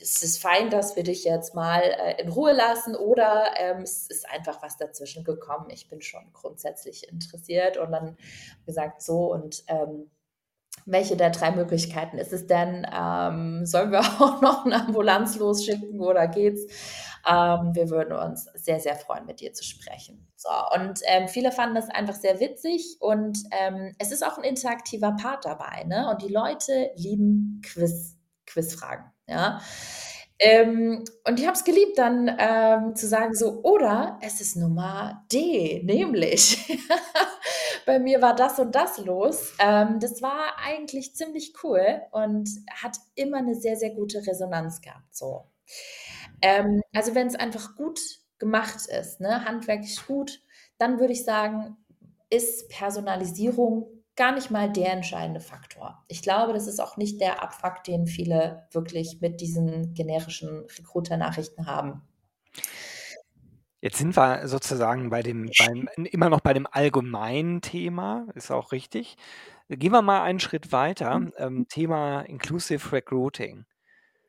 es 0.00 0.22
ist 0.22 0.40
fein, 0.40 0.70
dass 0.70 0.96
wir 0.96 1.02
dich 1.02 1.24
jetzt 1.24 1.54
mal 1.54 1.80
äh, 1.82 2.22
in 2.22 2.28
Ruhe 2.28 2.52
lassen 2.52 2.94
oder 2.96 3.54
ähm, 3.56 3.82
es 3.82 4.08
ist 4.08 4.28
einfach 4.28 4.62
was 4.62 4.76
dazwischen 4.76 5.24
gekommen. 5.24 5.70
Ich 5.70 5.88
bin 5.88 6.00
schon 6.00 6.32
grundsätzlich 6.32 7.08
interessiert 7.08 7.76
und 7.76 7.92
dann 7.92 8.16
gesagt 8.66 9.02
so 9.02 9.32
und 9.32 9.64
ähm, 9.68 10.10
welche 10.86 11.16
der 11.16 11.30
drei 11.30 11.50
Möglichkeiten 11.50 12.18
ist 12.18 12.32
es 12.32 12.46
denn? 12.46 12.86
Ähm, 12.92 13.66
sollen 13.66 13.92
wir 13.92 14.00
auch 14.20 14.40
noch 14.40 14.64
eine 14.64 14.86
Ambulanz 14.86 15.36
losschicken 15.36 16.00
oder 16.00 16.26
geht's? 16.26 16.62
Ähm, 17.28 17.74
wir 17.74 17.90
würden 17.90 18.12
uns 18.14 18.46
sehr, 18.54 18.80
sehr 18.80 18.96
freuen, 18.96 19.26
mit 19.26 19.40
dir 19.40 19.52
zu 19.52 19.62
sprechen. 19.64 20.26
So, 20.36 20.48
und 20.74 21.00
ähm, 21.06 21.28
viele 21.28 21.52
fanden 21.52 21.74
das 21.74 21.90
einfach 21.90 22.14
sehr 22.14 22.40
witzig 22.40 22.96
und 23.00 23.38
ähm, 23.50 23.94
es 23.98 24.10
ist 24.10 24.24
auch 24.24 24.38
ein 24.38 24.44
interaktiver 24.44 25.12
Part 25.12 25.44
dabei. 25.44 25.84
Ne? 25.84 26.08
Und 26.10 26.22
die 26.22 26.32
Leute 26.32 26.90
lieben 26.96 27.60
Quiz, 27.62 28.16
Quizfragen. 28.46 29.09
Ja. 29.30 29.60
Ähm, 30.42 31.04
und 31.26 31.38
ich 31.38 31.46
habe 31.46 31.56
es 31.56 31.64
geliebt, 31.64 31.98
dann 31.98 32.34
ähm, 32.38 32.96
zu 32.96 33.06
sagen 33.06 33.34
so, 33.34 33.62
oder 33.62 34.18
es 34.22 34.40
ist 34.40 34.56
Nummer 34.56 35.26
D, 35.30 35.82
nämlich 35.84 36.80
bei 37.86 37.98
mir 37.98 38.22
war 38.22 38.34
das 38.34 38.58
und 38.58 38.74
das 38.74 38.96
los. 38.98 39.52
Ähm, 39.58 40.00
das 40.00 40.22
war 40.22 40.56
eigentlich 40.64 41.14
ziemlich 41.14 41.52
cool 41.62 42.00
und 42.12 42.48
hat 42.82 42.96
immer 43.16 43.36
eine 43.36 43.54
sehr, 43.54 43.76
sehr 43.76 43.90
gute 43.90 44.26
Resonanz 44.26 44.80
gehabt. 44.80 45.14
So. 45.14 45.44
Ähm, 46.40 46.80
also 46.94 47.14
wenn 47.14 47.26
es 47.26 47.34
einfach 47.34 47.76
gut 47.76 48.00
gemacht 48.38 48.86
ist, 48.86 49.20
ne, 49.20 49.44
handwerklich 49.44 50.06
gut, 50.06 50.40
dann 50.78 50.98
würde 50.98 51.12
ich 51.12 51.24
sagen, 51.24 51.76
ist 52.30 52.70
Personalisierung 52.70 53.99
gar 54.16 54.32
nicht 54.32 54.50
mal 54.50 54.70
der 54.70 54.92
entscheidende 54.92 55.40
Faktor. 55.40 56.04
Ich 56.08 56.22
glaube, 56.22 56.52
das 56.52 56.66
ist 56.66 56.80
auch 56.80 56.96
nicht 56.96 57.20
der 57.20 57.42
Abfuck, 57.42 57.84
den 57.84 58.06
viele 58.06 58.66
wirklich 58.72 59.20
mit 59.20 59.40
diesen 59.40 59.94
generischen 59.94 60.66
Recruiter-Nachrichten 60.78 61.66
haben. 61.66 62.02
Jetzt 63.80 63.96
sind 63.96 64.14
wir 64.16 64.46
sozusagen 64.46 65.08
bei 65.08 65.22
dem, 65.22 65.50
beim, 65.58 65.88
immer 66.04 66.28
noch 66.28 66.40
bei 66.40 66.52
dem 66.52 66.66
allgemeinen 66.70 67.62
Thema, 67.62 68.26
ist 68.34 68.50
auch 68.50 68.72
richtig. 68.72 69.16
Gehen 69.68 69.92
wir 69.92 70.02
mal 70.02 70.22
einen 70.22 70.40
Schritt 70.40 70.72
weiter. 70.72 71.18
Mhm. 71.18 71.32
Ähm, 71.38 71.66
Thema 71.68 72.22
Inclusive 72.22 72.92
Recruiting. 72.92 73.64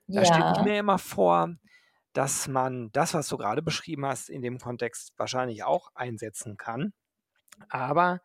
Da 0.07 0.21
ja. 0.21 0.25
stelle 0.25 0.53
ich 0.55 0.63
mir 0.63 0.79
immer 0.79 0.99
vor, 0.99 1.55
dass 2.13 2.47
man 2.47 2.91
das, 2.91 3.13
was 3.13 3.27
du 3.27 3.37
gerade 3.37 3.61
beschrieben 3.61 4.05
hast, 4.05 4.29
in 4.29 4.41
dem 4.41 4.59
Kontext 4.59 5.13
wahrscheinlich 5.17 5.63
auch 5.63 5.89
einsetzen 5.95 6.57
kann. 6.57 6.93
Aber 7.69 8.21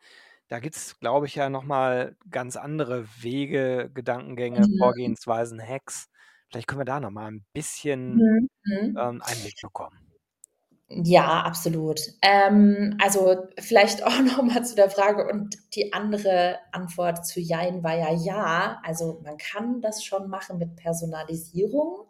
da 0.49 0.61
gibt 0.61 0.77
es, 0.77 0.99
glaube 1.01 1.27
ich, 1.27 1.35
ja 1.37 1.49
nochmal 1.51 2.17
ganz 2.31 2.57
andere 2.57 3.07
Wege, 3.21 3.91
Gedankengänge, 3.95 4.69
Mhm. 4.69 4.77
Vorgehensweisen, 4.79 5.61
Hacks. 5.63 6.09
Vielleicht 6.51 6.69
können 6.69 6.81
wir 6.81 6.85
da 6.85 7.01
nochmal 7.01 7.33
ein 7.33 7.45
bisschen 7.53 8.17
Mhm. 8.17 8.49
Mhm. 8.65 8.97
ähm, 8.97 9.23
Einblick 9.23 9.61
bekommen. 9.61 9.99
Ja, 10.89 11.43
absolut. 11.43 12.01
Ähm, 12.23 12.97
also 13.03 13.49
vielleicht 13.59 14.03
auch 14.07 14.21
nochmal 14.21 14.65
zu 14.65 14.77
der 14.77 14.89
Frage 14.91 15.27
und 15.29 15.57
die 15.75 15.93
andere 15.93 16.59
Antwort 16.73 17.27
zu 17.27 17.41
Jein 17.41 17.83
war 17.83 17.97
ja 17.97 18.13
ja. 18.13 18.81
Also 18.85 19.21
man 19.25 19.37
kann 19.37 19.81
das 19.81 20.05
schon 20.05 20.29
machen 20.31 20.59
mit 20.59 20.77
Personalisierung. 20.77 22.07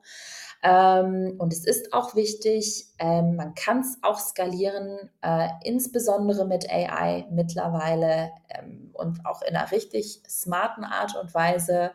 Ähm, 0.63 1.35
und 1.39 1.53
es 1.53 1.65
ist 1.65 1.93
auch 1.93 2.15
wichtig, 2.15 2.87
ähm, 2.99 3.37
man 3.37 3.55
kann 3.55 3.81
es 3.81 3.99
auch 4.03 4.19
skalieren, 4.19 5.11
äh, 5.23 5.49
insbesondere 5.65 6.47
mit 6.47 6.71
AI 6.71 7.27
mittlerweile 7.31 8.31
ähm, 8.49 8.91
und 8.95 9.25
auch 9.27 9.43
in 9.43 9.55
einer 9.55 9.71
richtig 9.71 10.23
smarten 10.29 10.85
Art 10.85 11.15
und 11.17 11.35
Weise. 11.35 11.93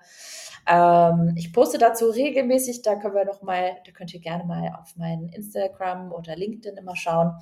Ähm, 0.68 1.34
ich 1.36 1.52
poste 1.54 1.80
dazu 1.80 2.10
regelmäßig, 2.10 2.82
da 2.84 2.96
können 2.96 3.16
wir 3.16 3.26
noch 3.26 3.42
mal, 3.42 3.78
da 3.86 3.92
könnt 3.92 4.14
ihr 4.14 4.20
gerne 4.20 4.46
mal 4.46 4.76
auf 4.80 4.96
meinen 4.96 5.30
Instagram 5.30 6.12
oder 6.12 6.36
LinkedIn 6.36 6.78
immer 6.78 6.96
schauen. 6.96 7.34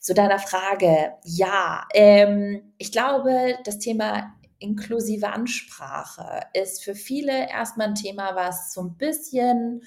Zu 0.00 0.14
deiner 0.14 0.38
Frage, 0.38 1.12
ja, 1.24 1.86
ähm, 1.92 2.72
ich 2.78 2.92
glaube, 2.92 3.58
das 3.64 3.78
Thema 3.78 4.32
inklusive 4.58 5.28
Ansprache 5.28 6.40
ist 6.54 6.84
für 6.84 6.94
viele 6.94 7.50
erstmal 7.50 7.88
ein 7.88 7.94
Thema, 7.94 8.34
was 8.36 8.72
so 8.72 8.82
ein 8.82 8.96
bisschen 8.96 9.82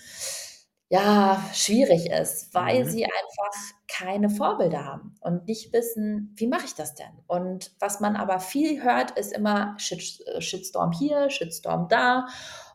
ja, 0.90 1.44
schwierig 1.54 2.12
ist, 2.12 2.54
weil 2.54 2.84
mhm. 2.84 2.90
sie 2.90 3.06
einfach 3.06 3.60
keine 3.88 4.30
Vorbilder 4.30 4.86
haben 4.86 5.16
und 5.20 5.48
nicht 5.48 5.74
wissen, 5.74 6.34
wie 6.36 6.48
mache 6.48 6.66
ich 6.66 6.76
das 6.76 6.94
denn? 6.94 7.24
Und 7.28 7.72
was 7.80 8.00
man 8.00 8.16
aber 8.16 8.40
viel 8.40 8.84
hört, 8.84 9.12
ist 9.18 9.34
immer 9.34 9.76
Shit, 9.80 10.22
äh, 10.28 10.42
Shitstorm 10.42 10.92
hier, 10.92 11.30
Shitstorm 11.30 11.88
da. 11.90 12.28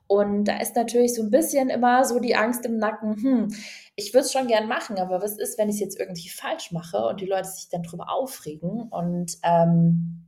Und 0.08 0.46
da 0.46 0.56
ist 0.56 0.74
natürlich 0.74 1.14
so 1.14 1.22
ein 1.22 1.30
bisschen 1.30 1.70
immer 1.70 2.04
so 2.04 2.18
die 2.18 2.34
Angst 2.34 2.66
im 2.66 2.78
Nacken, 2.78 3.14
hm, 3.14 3.54
ich 3.94 4.12
würde 4.12 4.26
es 4.26 4.32
schon 4.32 4.48
gern 4.48 4.66
machen, 4.66 4.98
aber 4.98 5.22
was 5.22 5.38
ist, 5.38 5.56
wenn 5.56 5.68
ich 5.68 5.76
es 5.76 5.80
jetzt 5.80 6.00
irgendwie 6.00 6.28
falsch 6.28 6.72
mache 6.72 7.06
und 7.06 7.20
die 7.20 7.26
Leute 7.26 7.48
sich 7.48 7.68
dann 7.68 7.84
drüber 7.84 8.10
aufregen 8.10 8.88
und 8.90 9.38
ähm, 9.44 10.26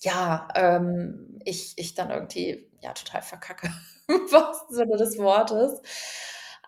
ja, 0.00 0.48
ähm, 0.54 1.38
ich, 1.44 1.74
ich 1.76 1.94
dann 1.94 2.10
irgendwie 2.10 2.70
ja 2.80 2.94
total 2.94 3.20
verkacke, 3.20 3.70
im 4.08 4.32
wahrsten 4.32 4.74
Sinne 4.74 4.96
des 4.96 5.18
Wortes. 5.18 5.82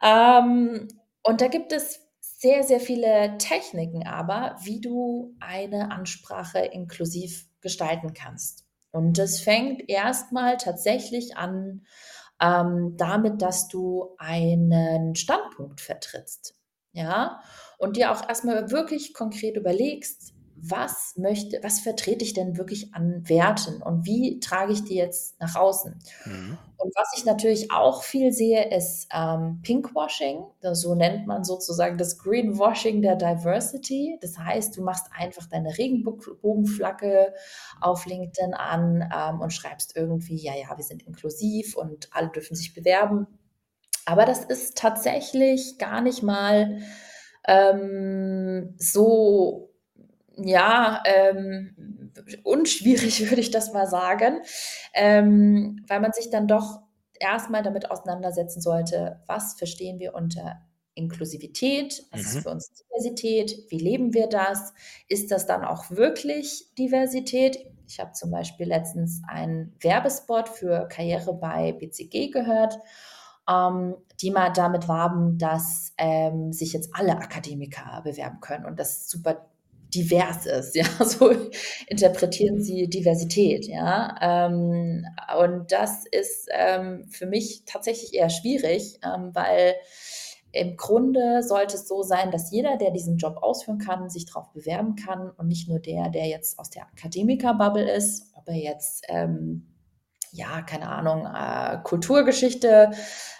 Ähm, 0.02 0.88
und 1.22 1.40
da 1.40 1.48
gibt 1.48 1.72
es 1.72 2.00
sehr, 2.20 2.62
sehr 2.62 2.80
viele 2.80 3.36
Techniken 3.38 4.06
aber, 4.06 4.56
wie 4.62 4.80
du 4.80 5.36
eine 5.40 5.90
Ansprache 5.90 6.60
inklusiv 6.60 7.46
gestalten 7.60 8.14
kannst. 8.14 8.66
Und 8.92 9.18
das 9.18 9.40
fängt 9.40 9.88
erstmal 9.88 10.56
tatsächlich 10.56 11.36
an 11.36 11.84
ähm, 12.40 12.94
damit, 12.96 13.42
dass 13.42 13.68
du 13.68 14.14
einen 14.18 15.14
Standpunkt 15.14 15.80
vertrittst. 15.80 16.54
Ja, 16.92 17.40
und 17.78 17.96
dir 17.96 18.10
auch 18.10 18.28
erstmal 18.28 18.70
wirklich 18.70 19.14
konkret 19.14 19.56
überlegst, 19.56 20.32
was 20.62 21.14
möchte, 21.16 21.60
was 21.62 21.80
vertrete 21.80 22.24
ich 22.24 22.34
denn 22.34 22.56
wirklich 22.56 22.94
an 22.94 23.28
Werten 23.28 23.82
und 23.82 24.04
wie 24.04 24.40
trage 24.40 24.72
ich 24.72 24.84
die 24.84 24.96
jetzt 24.96 25.40
nach 25.40 25.56
außen? 25.56 25.98
Mhm. 26.24 26.58
Und 26.76 26.92
was 26.96 27.12
ich 27.16 27.26
natürlich 27.26 27.70
auch 27.70 28.02
viel 28.02 28.32
sehe, 28.32 28.74
ist 28.74 29.08
ähm, 29.12 29.60
Pinkwashing. 29.62 30.44
So 30.72 30.94
nennt 30.94 31.26
man 31.26 31.44
sozusagen 31.44 31.98
das 31.98 32.18
Greenwashing 32.18 33.02
der 33.02 33.16
Diversity. 33.16 34.18
Das 34.22 34.38
heißt, 34.38 34.76
du 34.76 34.82
machst 34.82 35.06
einfach 35.14 35.46
deine 35.46 35.76
Regenbogenflagge 35.76 37.34
auf 37.80 38.06
LinkedIn 38.06 38.54
an 38.54 39.10
ähm, 39.14 39.40
und 39.40 39.52
schreibst 39.52 39.94
irgendwie, 39.94 40.36
ja, 40.36 40.54
ja, 40.54 40.74
wir 40.76 40.84
sind 40.84 41.02
inklusiv 41.06 41.76
und 41.76 42.08
alle 42.12 42.28
dürfen 42.28 42.54
sich 42.54 42.72
bewerben. 42.72 43.26
Aber 44.06 44.24
das 44.24 44.44
ist 44.44 44.78
tatsächlich 44.78 45.78
gar 45.78 46.00
nicht 46.00 46.22
mal 46.22 46.80
ähm, 47.46 48.74
so 48.78 49.69
ja, 50.36 51.02
ähm, 51.04 52.12
unschwierig 52.42 53.20
würde 53.30 53.40
ich 53.40 53.50
das 53.50 53.72
mal 53.72 53.86
sagen, 53.86 54.40
ähm, 54.94 55.84
weil 55.88 56.00
man 56.00 56.12
sich 56.12 56.30
dann 56.30 56.48
doch 56.48 56.80
erstmal 57.18 57.62
damit 57.62 57.90
auseinandersetzen 57.90 58.60
sollte, 58.60 59.20
was 59.26 59.54
verstehen 59.54 59.98
wir 59.98 60.14
unter 60.14 60.60
Inklusivität, 60.94 62.04
was 62.10 62.20
mhm. 62.20 62.26
ist 62.26 62.42
für 62.42 62.50
uns 62.50 62.72
Diversität, 62.72 63.70
wie 63.70 63.78
leben 63.78 64.14
wir 64.14 64.26
das, 64.26 64.72
ist 65.08 65.30
das 65.30 65.46
dann 65.46 65.64
auch 65.64 65.90
wirklich 65.90 66.74
Diversität? 66.78 67.58
Ich 67.86 68.00
habe 68.00 68.12
zum 68.12 68.30
Beispiel 68.30 68.66
letztens 68.66 69.22
einen 69.26 69.74
Werbespot 69.80 70.48
für 70.48 70.86
Karriere 70.88 71.34
bei 71.34 71.72
BCG 71.72 72.30
gehört, 72.30 72.78
ähm, 73.48 73.96
die 74.20 74.30
mal 74.30 74.50
damit 74.50 74.88
warben, 74.88 75.38
dass 75.38 75.92
ähm, 75.98 76.52
sich 76.52 76.72
jetzt 76.72 76.90
alle 76.94 77.16
Akademiker 77.16 78.00
bewerben 78.02 78.40
können. 78.40 78.64
Und 78.64 78.78
das 78.78 79.08
super 79.08 79.49
divers 79.94 80.46
ist, 80.46 80.74
ja, 80.76 80.84
so 81.04 81.30
interpretieren 81.86 82.60
sie 82.60 82.88
Diversität, 82.88 83.66
ja, 83.66 84.14
ähm, 84.20 85.04
und 85.38 85.72
das 85.72 86.04
ist 86.10 86.48
ähm, 86.52 87.06
für 87.10 87.26
mich 87.26 87.64
tatsächlich 87.66 88.14
eher 88.14 88.30
schwierig, 88.30 88.98
ähm, 89.04 89.30
weil 89.34 89.74
im 90.52 90.76
Grunde 90.76 91.42
sollte 91.42 91.76
es 91.76 91.86
so 91.86 92.02
sein, 92.02 92.30
dass 92.30 92.50
jeder, 92.50 92.76
der 92.76 92.90
diesen 92.90 93.18
Job 93.18 93.36
ausführen 93.40 93.78
kann, 93.78 94.10
sich 94.10 94.26
darauf 94.26 94.50
bewerben 94.52 94.96
kann 94.96 95.30
und 95.30 95.46
nicht 95.46 95.68
nur 95.68 95.78
der, 95.78 96.08
der 96.08 96.26
jetzt 96.26 96.58
aus 96.58 96.70
der 96.70 96.86
Akademiker-Bubble 96.86 97.88
ist, 97.88 98.32
ob 98.34 98.48
er 98.48 98.56
jetzt 98.56 99.04
ähm, 99.08 99.70
ja, 100.32 100.62
keine 100.62 100.88
Ahnung, 100.88 101.26
äh, 101.26 101.78
Kulturgeschichte 101.82 102.90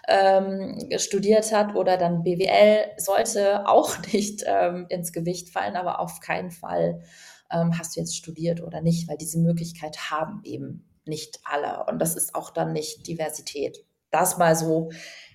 ähm, 0.09 0.79
studiert 0.97 1.53
hat 1.53 1.75
oder 1.75 1.97
dann 1.97 2.23
BWL, 2.23 2.93
sollte 2.97 3.69
auch 3.69 3.97
nicht 4.13 4.45
ähm, 4.47 4.87
ins 4.89 5.13
Gewicht 5.13 5.51
fallen, 5.51 5.77
aber 5.77 6.01
auf 6.01 6.21
keinen 6.21 6.51
Fall 6.51 7.03
ähm, 7.51 7.79
hast 7.79 7.97
du 7.97 8.01
jetzt 8.01 8.17
studiert 8.17 8.63
oder 8.63 8.81
nicht, 8.81 9.09
weil 9.09 9.17
diese 9.17 9.39
Möglichkeit 9.39 10.11
haben 10.11 10.43
eben 10.45 10.87
nicht 11.05 11.41
alle. 11.45 11.85
Und 11.87 11.99
das 12.01 12.15
ist 12.15 12.35
auch 12.35 12.51
dann 12.51 12.73
nicht 12.73 13.07
Diversität. 13.07 13.85
Das 14.11 14.39
mal 14.39 14.57
so 14.57 14.91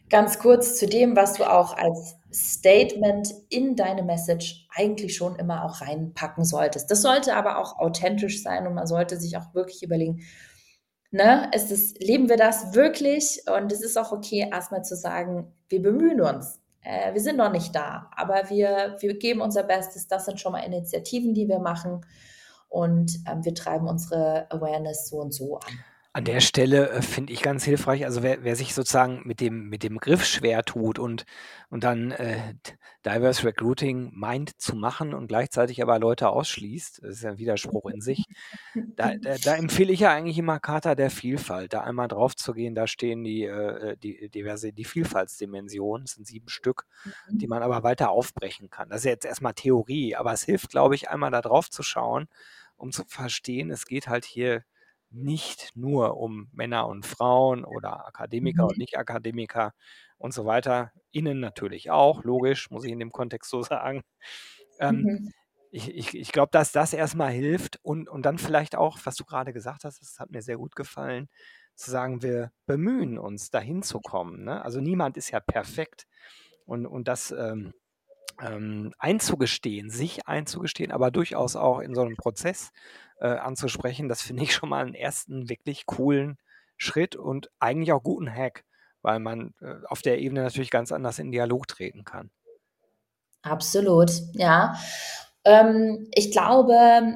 ganz 0.09 0.39
kurz 0.39 0.77
zu 0.77 0.87
dem, 0.87 1.15
was 1.15 1.33
du 1.33 1.49
auch 1.49 1.75
als 1.77 2.15
Statement 2.31 3.33
in 3.49 3.75
deine 3.75 4.03
Message 4.03 4.67
eigentlich 4.75 5.15
schon 5.15 5.35
immer 5.37 5.63
auch 5.63 5.81
reinpacken 5.81 6.43
solltest. 6.43 6.91
Das 6.91 7.01
sollte 7.01 7.35
aber 7.35 7.57
auch 7.59 7.79
authentisch 7.79 8.43
sein 8.43 8.67
und 8.67 8.73
man 8.73 8.87
sollte 8.87 9.17
sich 9.17 9.37
auch 9.37 9.53
wirklich 9.53 9.83
überlegen, 9.83 10.21
Ne? 11.15 11.49
Es 11.53 11.71
ist, 11.71 12.03
leben 12.03 12.27
wir 12.27 12.35
das 12.35 12.75
wirklich? 12.75 13.41
Und 13.47 13.71
es 13.71 13.81
ist 13.81 13.97
auch 13.97 14.11
okay, 14.11 14.49
erstmal 14.51 14.83
zu 14.83 14.97
sagen, 14.97 15.49
wir 15.69 15.81
bemühen 15.81 16.19
uns. 16.19 16.59
Äh, 16.81 17.13
wir 17.13 17.21
sind 17.21 17.37
noch 17.37 17.53
nicht 17.53 17.73
da, 17.73 18.11
aber 18.17 18.49
wir, 18.49 18.97
wir 18.99 19.17
geben 19.17 19.39
unser 19.39 19.63
Bestes. 19.63 20.09
Das 20.09 20.25
sind 20.25 20.41
schon 20.41 20.51
mal 20.51 20.65
Initiativen, 20.65 21.33
die 21.33 21.47
wir 21.47 21.59
machen. 21.59 22.05
Und 22.67 23.17
ähm, 23.31 23.45
wir 23.45 23.55
treiben 23.55 23.87
unsere 23.87 24.51
Awareness 24.51 25.07
so 25.07 25.21
und 25.21 25.33
so 25.33 25.55
an. 25.55 25.79
An 26.15 26.23
der 26.23 26.39
Stelle 26.39 26.91
äh, 26.91 27.01
finde 27.01 27.33
ich 27.33 27.41
ganz 27.41 27.65
hilfreich, 27.65 28.05
also 28.05 28.23
wer, 28.23 28.41
wer 28.45 28.55
sich 28.55 28.73
sozusagen 28.73 29.23
mit 29.25 29.41
dem, 29.41 29.67
mit 29.67 29.83
dem 29.83 29.97
Griff 29.97 30.23
schwer 30.23 30.63
tut 30.63 30.97
und, 30.97 31.25
und 31.69 31.83
dann 31.83 32.11
äh, 32.11 32.53
Diverse 33.05 33.43
Recruiting 33.43 34.11
meint 34.13 34.57
zu 34.61 34.77
machen 34.77 35.13
und 35.13 35.27
gleichzeitig 35.27 35.81
aber 35.81 35.99
Leute 35.99 36.29
ausschließt, 36.29 37.03
das 37.03 37.17
ist 37.17 37.23
ja 37.23 37.31
ein 37.31 37.37
Widerspruch 37.37 37.89
in 37.89 37.99
sich, 37.99 38.23
da, 38.95 39.13
da, 39.17 39.35
da 39.43 39.55
empfehle 39.55 39.91
ich 39.91 39.99
ja 39.99 40.13
eigentlich 40.13 40.37
immer 40.37 40.57
Charta 40.61 40.95
der 40.95 41.09
Vielfalt, 41.09 41.73
da 41.73 41.81
einmal 41.81 42.07
drauf 42.07 42.33
zu 42.33 42.53
gehen, 42.53 42.75
da 42.75 42.87
stehen 42.87 43.25
die, 43.25 43.43
äh, 43.43 43.97
die 43.97 44.29
diverse, 44.29 44.71
die 44.71 44.85
Vielfaltsdimensionen, 44.85 46.05
das 46.05 46.13
sind 46.13 46.25
sieben 46.25 46.47
Stück, 46.47 46.85
mhm. 47.27 47.39
die 47.39 47.47
man 47.47 47.61
aber 47.61 47.83
weiter 47.83 48.09
aufbrechen 48.09 48.69
kann. 48.69 48.87
Das 48.87 48.99
ist 48.99 49.03
jetzt 49.03 49.25
erstmal 49.25 49.53
Theorie, 49.53 50.15
aber 50.15 50.31
es 50.31 50.43
hilft, 50.43 50.69
glaube 50.69 50.95
ich, 50.95 51.09
einmal 51.09 51.31
da 51.31 51.41
drauf 51.41 51.69
zu 51.69 51.83
schauen, 51.83 52.29
um 52.77 52.93
zu 52.93 53.03
verstehen, 53.05 53.69
es 53.69 53.85
geht 53.85 54.07
halt 54.07 54.23
hier 54.23 54.63
nicht 55.15 55.75
nur 55.75 56.17
um 56.17 56.49
Männer 56.51 56.87
und 56.87 57.05
Frauen 57.05 57.63
oder 57.63 58.05
Akademiker 58.05 58.63
mhm. 58.63 58.69
und 58.69 58.77
Nicht-Akademiker 58.77 59.73
und 60.17 60.33
so 60.33 60.45
weiter. 60.45 60.91
Innen 61.11 61.39
natürlich 61.39 61.91
auch, 61.91 62.23
logisch, 62.23 62.69
muss 62.69 62.83
ich 62.83 62.91
in 62.91 62.99
dem 62.99 63.11
Kontext 63.11 63.49
so 63.49 63.61
sagen. 63.63 64.01
Ähm, 64.79 65.01
mhm. 65.01 65.33
Ich, 65.71 65.93
ich, 65.93 66.15
ich 66.15 66.31
glaube, 66.31 66.51
dass 66.51 66.71
das 66.71 66.93
erstmal 66.93 67.31
hilft 67.31 67.79
und, 67.81 68.07
und 68.07 68.25
dann 68.25 68.37
vielleicht 68.37 68.75
auch, 68.75 68.97
was 69.03 69.15
du 69.15 69.25
gerade 69.25 69.51
gesagt 69.51 69.83
hast, 69.83 69.99
das 69.99 70.19
hat 70.19 70.31
mir 70.31 70.41
sehr 70.41 70.57
gut 70.57 70.75
gefallen, 70.75 71.27
zu 71.75 71.91
sagen, 71.91 72.21
wir 72.21 72.51
bemühen 72.65 73.17
uns, 73.17 73.49
dahin 73.49 73.83
zu 73.83 73.99
kommen. 73.99 74.45
Ne? 74.45 74.63
Also 74.63 74.79
niemand 74.79 75.17
ist 75.17 75.31
ja 75.31 75.41
perfekt. 75.41 76.07
Und, 76.65 76.85
und 76.85 77.07
das 77.09 77.31
ähm, 77.31 77.73
ähm, 78.41 78.93
einzugestehen, 78.99 79.89
sich 79.89 80.27
einzugestehen, 80.27 80.91
aber 80.91 81.11
durchaus 81.11 81.55
auch 81.55 81.79
in 81.79 81.95
so 81.95 82.01
einem 82.01 82.15
Prozess 82.15 82.71
äh, 83.19 83.27
anzusprechen, 83.27 84.09
das 84.09 84.21
finde 84.21 84.43
ich 84.43 84.53
schon 84.53 84.69
mal 84.69 84.85
einen 84.85 84.95
ersten 84.95 85.49
wirklich 85.49 85.85
coolen 85.85 86.37
Schritt 86.77 87.15
und 87.15 87.49
eigentlich 87.59 87.93
auch 87.93 88.03
guten 88.03 88.29
Hack, 88.29 88.65
weil 89.01 89.19
man 89.19 89.53
äh, 89.61 89.75
auf 89.87 90.01
der 90.01 90.19
Ebene 90.19 90.43
natürlich 90.43 90.71
ganz 90.71 90.91
anders 90.91 91.19
in 91.19 91.31
Dialog 91.31 91.67
treten 91.67 92.03
kann. 92.03 92.29
Absolut, 93.41 94.11
ja. 94.33 94.75
Ähm, 95.43 96.07
ich 96.13 96.31
glaube, 96.31 97.13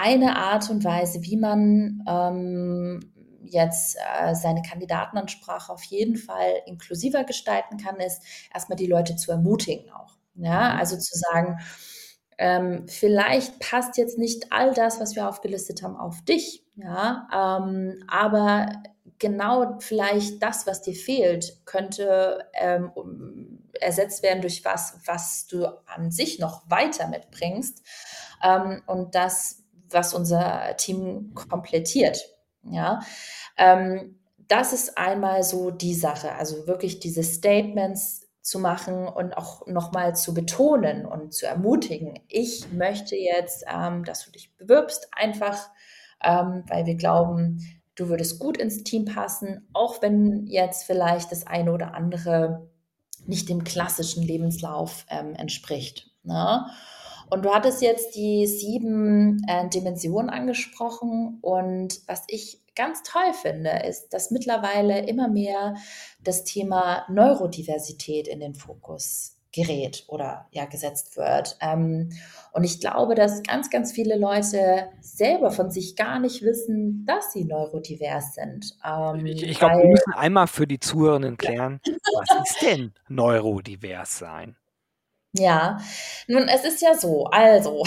eine 0.00 0.36
Art 0.36 0.70
und 0.70 0.84
Weise, 0.84 1.22
wie 1.22 1.36
man 1.36 2.02
ähm, 2.08 3.00
jetzt 3.44 3.96
äh, 3.96 4.34
seine 4.34 4.62
Kandidatenansprache 4.62 5.72
auf 5.72 5.82
jeden 5.84 6.16
Fall 6.16 6.62
inklusiver 6.66 7.24
gestalten 7.24 7.76
kann, 7.76 7.96
ist 7.96 8.22
erstmal 8.54 8.76
die 8.76 8.86
Leute 8.86 9.16
zu 9.16 9.30
ermutigen 9.32 9.90
auch. 9.90 10.16
Ja, 10.34 10.72
mhm. 10.74 10.78
also 10.78 10.96
zu 10.96 11.18
sagen, 11.18 11.58
ähm, 12.38 12.86
vielleicht 12.88 13.60
passt 13.60 13.96
jetzt 13.98 14.18
nicht 14.18 14.52
all 14.52 14.72
das, 14.74 15.00
was 15.00 15.14
wir 15.14 15.28
aufgelistet 15.28 15.82
haben, 15.82 15.96
auf 15.96 16.22
dich, 16.24 16.64
ja, 16.74 17.28
ähm, 17.32 18.02
aber 18.08 18.82
genau 19.18 19.78
vielleicht 19.78 20.42
das, 20.42 20.66
was 20.66 20.82
dir 20.82 20.94
fehlt, 20.94 21.64
könnte 21.66 22.46
ähm, 22.54 22.90
ersetzt 23.80 24.22
werden 24.22 24.40
durch 24.40 24.64
was, 24.64 24.98
was 25.06 25.46
du 25.46 25.66
an 25.86 26.10
sich 26.10 26.38
noch 26.40 26.68
weiter 26.68 27.06
mitbringst 27.06 27.82
ähm, 28.42 28.82
und 28.86 29.14
das, 29.14 29.62
was 29.90 30.14
unser 30.14 30.76
Team 30.76 31.34
komplettiert, 31.34 32.18
ja. 32.64 33.00
Ähm, 33.56 34.18
das 34.48 34.72
ist 34.72 34.98
einmal 34.98 35.44
so 35.44 35.70
die 35.70 35.94
Sache, 35.94 36.32
also 36.34 36.66
wirklich 36.66 37.00
diese 37.00 37.22
Statements 37.22 38.22
zu 38.42 38.58
machen 38.58 39.08
und 39.08 39.36
auch 39.36 39.66
nochmal 39.66 40.14
zu 40.14 40.34
betonen 40.34 41.06
und 41.06 41.32
zu 41.32 41.46
ermutigen. 41.46 42.18
Ich 42.28 42.72
möchte 42.72 43.16
jetzt, 43.16 43.64
ähm, 43.72 44.04
dass 44.04 44.24
du 44.24 44.32
dich 44.32 44.54
bewirbst, 44.56 45.08
einfach 45.12 45.70
ähm, 46.22 46.64
weil 46.68 46.86
wir 46.86 46.94
glauben, 46.94 47.60
du 47.94 48.08
würdest 48.08 48.38
gut 48.38 48.56
ins 48.56 48.84
Team 48.84 49.04
passen, 49.04 49.68
auch 49.72 50.00
wenn 50.02 50.46
jetzt 50.46 50.84
vielleicht 50.84 51.32
das 51.32 51.46
eine 51.46 51.72
oder 51.72 51.94
andere 51.94 52.68
nicht 53.26 53.48
dem 53.48 53.64
klassischen 53.64 54.22
Lebenslauf 54.22 55.06
ähm, 55.08 55.34
entspricht. 55.34 56.10
Ne? 56.22 56.66
Und 57.32 57.46
du 57.46 57.54
hattest 57.54 57.80
jetzt 57.80 58.14
die 58.14 58.46
sieben 58.46 59.42
äh, 59.48 59.66
Dimensionen 59.70 60.28
angesprochen 60.28 61.38
und 61.40 62.02
was 62.06 62.24
ich 62.28 62.60
ganz 62.76 63.02
toll 63.04 63.32
finde, 63.32 63.70
ist, 63.88 64.10
dass 64.10 64.30
mittlerweile 64.30 65.06
immer 65.06 65.28
mehr 65.28 65.76
das 66.22 66.44
Thema 66.44 67.06
Neurodiversität 67.08 68.28
in 68.28 68.40
den 68.40 68.54
Fokus 68.54 69.38
gerät 69.50 70.04
oder 70.08 70.46
ja 70.50 70.66
gesetzt 70.66 71.16
wird. 71.16 71.56
Ähm, 71.62 72.10
und 72.52 72.64
ich 72.64 72.80
glaube, 72.80 73.14
dass 73.14 73.42
ganz, 73.42 73.70
ganz 73.70 73.92
viele 73.92 74.18
Leute 74.18 74.90
selber 75.00 75.50
von 75.50 75.70
sich 75.70 75.96
gar 75.96 76.20
nicht 76.20 76.42
wissen, 76.42 77.06
dass 77.06 77.32
sie 77.32 77.46
neurodivers 77.46 78.34
sind. 78.34 78.76
Ähm, 78.84 79.24
ich, 79.24 79.42
ich 79.42 79.58
glaube, 79.58 79.78
wir 79.78 79.88
müssen 79.88 80.12
einmal 80.12 80.48
für 80.48 80.66
die 80.66 80.80
Zuhörenden 80.80 81.38
klären, 81.38 81.80
was 81.86 82.50
ist 82.50 82.60
denn 82.60 82.92
neurodivers 83.08 84.18
sein? 84.18 84.54
Ja, 85.34 85.78
nun, 86.28 86.46
es 86.48 86.64
ist 86.64 86.82
ja 86.82 86.94
so, 86.94 87.24
also, 87.24 87.84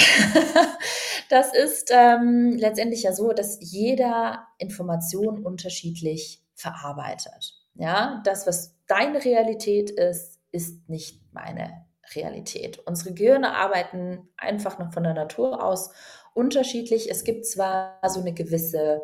das 1.29 1.53
ist 1.53 1.91
ähm, 1.93 2.53
letztendlich 2.57 3.03
ja 3.03 3.13
so, 3.13 3.33
dass 3.33 3.59
jeder 3.61 4.47
Information 4.57 5.45
unterschiedlich 5.45 6.43
verarbeitet. 6.55 7.53
Ja, 7.75 8.21
das, 8.25 8.47
was 8.47 8.75
deine 8.87 9.23
Realität 9.23 9.91
ist, 9.91 10.39
ist 10.51 10.89
nicht 10.89 11.21
meine 11.33 11.85
Realität. 12.15 12.79
Unsere 12.79 13.13
Gehirne 13.13 13.55
arbeiten 13.55 14.27
einfach 14.37 14.79
noch 14.79 14.93
von 14.93 15.03
der 15.03 15.13
Natur 15.13 15.63
aus 15.63 15.91
unterschiedlich. 16.33 17.11
Es 17.11 17.23
gibt 17.23 17.45
zwar 17.45 17.99
so 18.07 18.21
eine 18.21 18.33
gewisse 18.33 19.01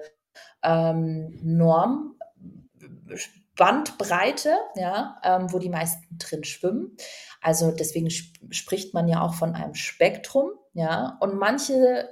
ähm, 0.64 1.40
Norm, 1.44 2.16
Bandbreite, 3.62 4.58
ja, 4.74 5.22
ähm, 5.24 5.54
wo 5.54 5.60
die 5.60 5.70
meisten 5.70 6.18
drin 6.18 6.44
schwimmen. 6.44 6.98
Also 7.42 7.70
deswegen 7.70 8.08
sp 8.10 8.34
spricht 8.50 8.96
man 8.96 9.08
ja 9.08 9.22
auch 9.22 9.36
von 9.36 9.54
einem 9.54 9.76
Spektrum, 9.76 10.50
ja. 10.74 11.16
Und 11.20 11.36
manche 11.36 12.10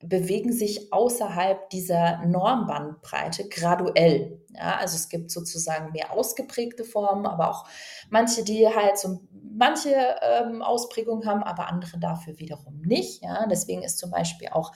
bewegen 0.00 0.52
sich 0.52 0.92
außerhalb 0.92 1.70
dieser 1.70 2.18
Normbandbreite 2.26 3.48
graduell. 3.48 4.44
Ja, 4.50 4.76
also 4.76 4.96
es 4.96 5.08
gibt 5.08 5.30
sozusagen 5.30 5.92
mehr 5.92 6.12
ausgeprägte 6.12 6.84
Formen, 6.84 7.24
aber 7.24 7.48
auch 7.48 7.64
manche, 8.10 8.44
die 8.44 8.68
halt 8.68 8.98
so 8.98 9.22
manche 9.32 9.94
ähm, 10.20 10.60
Ausprägungen 10.60 11.26
haben, 11.26 11.42
aber 11.42 11.68
andere 11.68 11.98
dafür 11.98 12.38
wiederum 12.38 12.82
nicht. 12.82 13.22
Ja, 13.22 13.46
deswegen 13.46 13.82
ist 13.82 13.98
zum 13.98 14.10
Beispiel 14.10 14.48
auch 14.48 14.72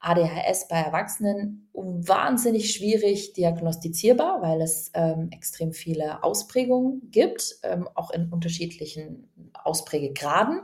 ADHS 0.00 0.68
bei 0.68 0.76
Erwachsenen 0.76 1.68
wahnsinnig 1.72 2.72
schwierig 2.72 3.32
diagnostizierbar, 3.32 4.40
weil 4.42 4.60
es 4.60 4.90
ähm, 4.94 5.28
extrem 5.32 5.72
viele 5.72 6.22
Ausprägungen 6.22 7.10
gibt, 7.10 7.56
ähm, 7.62 7.88
auch 7.94 8.10
in 8.10 8.30
unterschiedlichen 8.30 9.28
Ausprägegraden. 9.52 10.60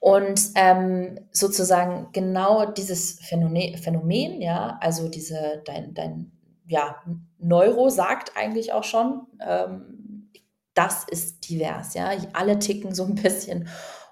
Und 0.00 0.50
ähm, 0.54 1.18
sozusagen 1.30 2.08
genau 2.12 2.66
dieses 2.66 3.20
Phänomen, 3.20 3.78
Phänomen, 3.78 4.42
ja, 4.42 4.78
also 4.80 5.08
diese, 5.08 5.62
dein, 5.64 5.94
dein 5.94 6.32
ja, 6.66 7.02
Neuro 7.38 7.88
sagt 7.88 8.32
eigentlich 8.36 8.72
auch 8.72 8.84
schon, 8.84 9.26
ähm, 9.46 10.30
das 10.74 11.04
ist 11.04 11.48
divers, 11.48 11.94
ja. 11.94 12.10
Alle 12.32 12.58
ticken 12.58 12.94
so 12.94 13.04
ein 13.04 13.14
bisschen 13.14 13.68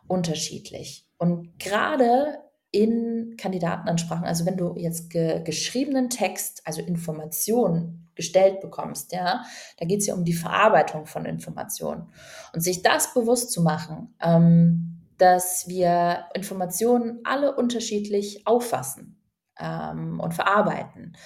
unterschiedlich. 0.06 1.06
Und 1.18 1.58
gerade 1.58 2.38
in 2.70 3.11
Kandidatenansprachen, 3.36 4.24
also 4.24 4.46
wenn 4.46 4.56
du 4.56 4.74
jetzt 4.76 5.10
ge 5.10 5.42
geschriebenen 5.42 6.10
Text, 6.10 6.62
also 6.64 6.82
Informationen 6.82 8.08
gestellt 8.14 8.60
bekommst, 8.60 9.12
ja, 9.12 9.44
da 9.78 9.86
geht 9.86 10.00
es 10.00 10.06
ja 10.06 10.14
um 10.14 10.24
die 10.24 10.34
Verarbeitung 10.34 11.06
von 11.06 11.24
Informationen. 11.24 12.12
Und 12.52 12.60
sich 12.60 12.82
das 12.82 13.14
bewusst 13.14 13.52
zu 13.52 13.62
machen, 13.62 14.14
ähm, 14.20 15.00
dass 15.18 15.68
wir 15.68 16.26
Informationen 16.34 17.20
alle 17.24 17.54
unterschiedlich 17.54 18.46
auffassen 18.46 19.20
ähm, 19.58 20.20
und 20.20 20.34
verarbeiten, 20.34 21.16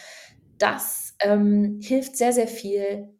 das 0.58 1.14
ähm, 1.20 1.80
hilft 1.82 2.16
sehr, 2.16 2.32
sehr 2.32 2.48
viel, 2.48 3.15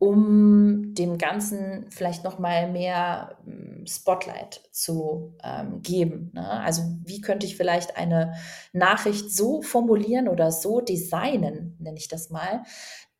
um 0.00 0.94
dem 0.94 1.18
Ganzen 1.18 1.84
vielleicht 1.90 2.24
noch 2.24 2.38
mal 2.38 2.72
mehr 2.72 3.36
hm, 3.44 3.84
Spotlight 3.86 4.62
zu 4.72 5.34
ähm, 5.44 5.82
geben. 5.82 6.30
Ne? 6.32 6.48
Also 6.48 6.82
wie 7.04 7.20
könnte 7.20 7.46
ich 7.46 7.58
vielleicht 7.58 7.98
eine 7.98 8.32
Nachricht 8.72 9.30
so 9.30 9.60
formulieren 9.60 10.26
oder 10.28 10.52
so 10.52 10.80
designen, 10.80 11.76
nenne 11.78 11.98
ich 11.98 12.08
das 12.08 12.30
mal, 12.30 12.62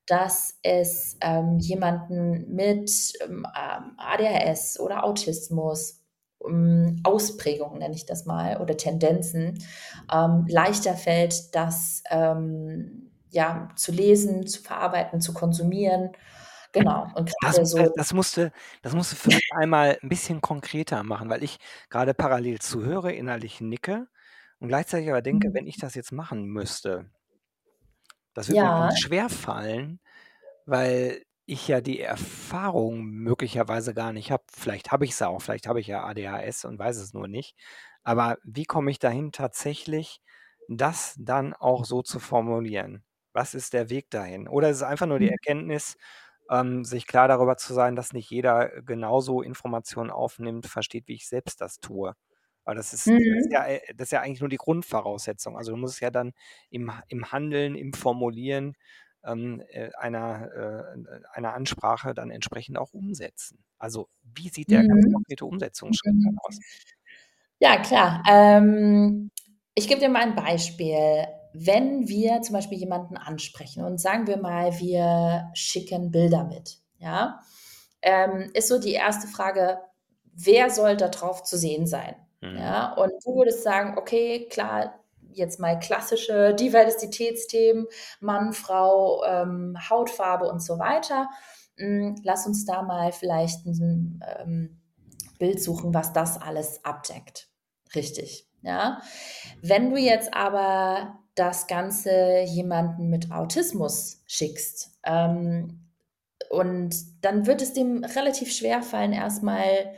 dass 0.06 0.58
es 0.62 1.18
ähm, 1.20 1.58
jemanden 1.58 2.54
mit 2.54 3.12
ähm, 3.28 3.46
ADHS 3.98 4.80
oder 4.80 5.04
Autismus 5.04 6.02
ähm, 6.48 7.00
Ausprägungen, 7.04 7.80
nenne 7.80 7.94
ich 7.94 8.06
das 8.06 8.24
mal, 8.24 8.56
oder 8.56 8.78
Tendenzen, 8.78 9.62
ähm, 10.10 10.46
leichter 10.48 10.94
fällt, 10.94 11.54
das 11.54 12.02
ähm, 12.10 13.10
ja, 13.28 13.68
zu 13.76 13.92
lesen, 13.92 14.46
zu 14.46 14.62
verarbeiten, 14.62 15.20
zu 15.20 15.34
konsumieren 15.34 16.12
Genau. 16.74 17.10
Und 17.16 17.30
Das, 17.42 17.60
so 17.68 17.90
das 17.94 18.12
musste 18.12 18.52
das 18.82 18.94
musst 18.94 19.12
du 19.12 19.16
vielleicht 19.16 19.52
einmal 19.54 19.98
ein 20.02 20.08
bisschen 20.08 20.40
konkreter 20.40 21.02
machen, 21.04 21.28
weil 21.30 21.42
ich 21.44 21.58
gerade 21.90 22.14
parallel 22.14 22.58
zuhöre, 22.60 23.12
innerlich 23.12 23.60
nicke 23.60 24.08
und 24.58 24.68
gleichzeitig 24.68 25.10
aber 25.10 25.22
denke, 25.22 25.48
Mhm. 25.48 25.54
wenn 25.54 25.66
ich 25.66 25.78
das 25.78 25.94
jetzt 25.94 26.12
machen 26.12 26.46
müsste 26.46 27.10
das 28.36 28.48
würde 28.48 28.62
mir 28.64 28.70
Ja. 28.70 28.72
ganz 28.72 28.98
schwer 28.98 29.28
fallen, 29.28 30.00
weil 30.66 31.22
ich 31.46 31.68
ja 31.68 31.80
die 31.80 32.00
Erfahrung 32.00 33.04
möglicherweise 33.06 33.94
gar 33.94 34.12
nicht 34.12 34.30
habe. 34.32 34.44
Vielleicht 34.52 34.92
habe 34.92 35.04
ich 35.04 35.12
es 35.12 35.22
auch, 35.22 35.40
vielleicht 35.42 35.66
habe 35.68 35.80
ich 35.80 35.88
ja 35.88 36.04
ADHS 36.04 36.64
und 36.66 36.78
weiß 36.78 36.96
es 36.98 37.12
nur 37.14 37.28
nicht. 37.28 37.56
Aber 38.04 38.38
wie 38.44 38.64
komme 38.64 38.90
ich 38.90 38.98
dahin, 39.00 39.32
tatsächlich 39.32 40.20
das 40.68 41.16
dann 41.18 41.54
auch 41.54 41.84
so 41.84 42.02
zu 42.02 42.20
formulieren? 42.20 43.04
Was 43.32 43.54
ist 43.54 43.72
der 43.74 43.90
Weg 43.90 44.10
dahin? 44.10 44.48
Oder 44.48 44.70
ist 44.70 44.78
es 44.78 44.82
einfach 44.84 45.06
nur 45.06 45.18
die 45.20 45.28
Mhm. 45.28 45.30
Erkenntnis 45.30 45.96
ähm, 46.50 46.84
sich 46.84 47.06
klar 47.06 47.28
darüber 47.28 47.56
zu 47.56 47.74
sein, 47.74 47.96
dass 47.96 48.12
nicht 48.12 48.30
jeder 48.30 48.76
äh, 48.78 48.82
genauso 48.82 49.42
Informationen 49.42 50.10
aufnimmt, 50.10 50.66
versteht, 50.66 51.08
wie 51.08 51.14
ich 51.14 51.28
selbst 51.28 51.60
das 51.60 51.80
tue. 51.80 52.14
Aber 52.64 52.74
das 52.76 52.92
ist, 52.92 53.14
das 53.26 53.36
ist 53.38 53.52
ja, 53.52 53.64
Mhm. 53.64 53.68
äh, 53.68 53.80
das 53.94 54.06
ist 54.08 54.12
ja 54.12 54.20
eigentlich 54.22 54.40
nur 54.40 54.48
die 54.50 54.56
Grundvoraussetzung. 54.58 55.56
Also 55.56 55.72
du 55.72 55.76
musst 55.78 55.94
es 55.94 56.00
ja 56.00 56.10
dann 56.10 56.32
im, 56.70 56.92
im 57.08 57.32
Handeln, 57.32 57.74
im 57.76 57.92
Formulieren 57.94 58.74
ähm, 59.24 59.62
äh, 59.68 59.90
einer, 59.98 60.50
äh, 60.96 61.20
einer 61.32 61.54
Ansprache 61.54 62.14
dann 62.14 62.30
entsprechend 62.30 62.78
auch 62.78 62.92
umsetzen. 62.94 63.64
Also 63.78 64.08
wie 64.22 64.48
sieht 64.50 64.70
der 64.70 64.84
ganz 64.86 65.06
Mhm. 65.06 65.12
konkrete 65.12 65.44
Umsetzungsschritt 65.46 66.16
dann 66.22 66.32
Mhm. 66.32 66.40
aus? 66.46 66.60
Ja, 67.58 67.76
klar. 67.82 68.22
Ähm, 68.28 69.30
ich 69.74 69.86
gebe 69.88 70.00
dir 70.00 70.08
mal 70.08 70.22
ein 70.22 70.34
Beispiel. 70.34 71.26
Wenn 71.52 72.08
wir 72.08 72.42
zum 72.42 72.54
Beispiel 72.54 72.78
jemanden 72.78 73.16
ansprechen 73.16 73.84
und 73.84 74.00
sagen 74.00 74.26
wir 74.26 74.36
mal, 74.36 74.78
wir 74.78 75.50
schicken 75.54 76.10
Bilder 76.10 76.44
mit, 76.44 76.78
ja, 76.98 77.40
ähm, 78.02 78.50
ist 78.54 78.68
so 78.68 78.78
die 78.78 78.92
erste 78.92 79.26
Frage, 79.26 79.78
wer 80.32 80.70
soll 80.70 80.96
da 80.96 81.08
drauf 81.08 81.42
zu 81.42 81.58
sehen 81.58 81.86
sein? 81.86 82.14
Mhm. 82.40 82.56
Ja, 82.56 82.92
und 82.94 83.12
du 83.24 83.34
würdest 83.36 83.62
sagen, 83.62 83.98
okay, 83.98 84.48
klar, 84.48 85.00
jetzt 85.32 85.60
mal 85.60 85.78
klassische 85.78 86.54
Diversitätsthemen, 86.54 87.86
Mann, 88.20 88.52
Frau, 88.52 89.22
ähm, 89.24 89.76
Hautfarbe 89.88 90.48
und 90.48 90.62
so 90.62 90.78
weiter. 90.78 91.28
Hm, 91.76 92.16
lass 92.24 92.46
uns 92.46 92.64
da 92.64 92.82
mal 92.82 93.12
vielleicht 93.12 93.66
ein 93.66 94.22
ähm, 94.38 94.80
Bild 95.38 95.62
suchen, 95.62 95.94
was 95.94 96.12
das 96.12 96.40
alles 96.40 96.84
abdeckt. 96.84 97.48
Richtig, 97.94 98.46
ja. 98.62 99.00
Wenn 99.62 99.90
du 99.90 99.96
jetzt 99.96 100.34
aber 100.34 101.19
das 101.40 101.66
Ganze 101.66 102.42
jemanden 102.42 103.08
mit 103.08 103.32
Autismus 103.32 104.22
schickst, 104.26 104.98
ähm, 105.04 105.80
und 106.50 107.24
dann 107.24 107.46
wird 107.46 107.62
es 107.62 107.72
dem 107.72 108.02
relativ 108.02 108.52
schwer 108.52 108.82
fallen, 108.82 109.12
erstmal 109.12 109.94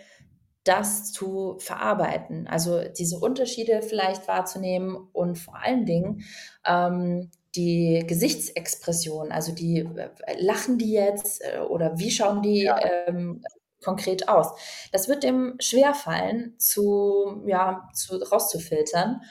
das 0.64 1.10
zu 1.10 1.56
verarbeiten. 1.58 2.46
Also 2.46 2.82
diese 2.96 3.18
Unterschiede 3.18 3.80
vielleicht 3.80 4.28
wahrzunehmen 4.28 4.96
und 5.12 5.38
vor 5.38 5.56
allen 5.56 5.86
Dingen 5.86 6.24
ähm, 6.66 7.30
die 7.54 8.04
Gesichtsexpression, 8.06 9.32
also 9.32 9.52
die 9.52 9.78
äh, 9.78 10.10
lachen 10.38 10.76
die 10.76 10.92
jetzt 10.92 11.42
äh, 11.42 11.60
oder 11.60 11.98
wie 11.98 12.10
schauen 12.10 12.42
die 12.42 12.64
Ja. 12.64 12.78
ähm, 13.08 13.42
konkret 13.82 14.28
aus? 14.28 14.48
Das 14.92 15.08
wird 15.08 15.22
dem 15.24 15.56
schwer 15.58 15.94
fallen, 15.94 16.54
zu, 16.58 17.42
ja, 17.46 17.88
zu, 17.94 18.16
rauszufiltern. 18.18 19.22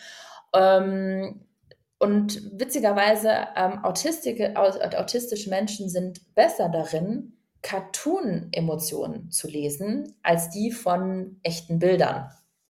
Ähm, 0.55 1.45
und 2.01 2.59
witzigerweise, 2.59 3.47
ähm, 3.55 3.83
autistische, 3.83 4.55
autistische 4.55 5.49
Menschen 5.49 5.89
sind 5.89 6.33
besser 6.35 6.69
darin, 6.69 7.37
Cartoon-Emotionen 7.61 9.29
zu 9.31 9.47
lesen, 9.47 10.15
als 10.23 10.49
die 10.49 10.71
von 10.71 11.39
echten 11.43 11.79
Bildern. 11.79 12.31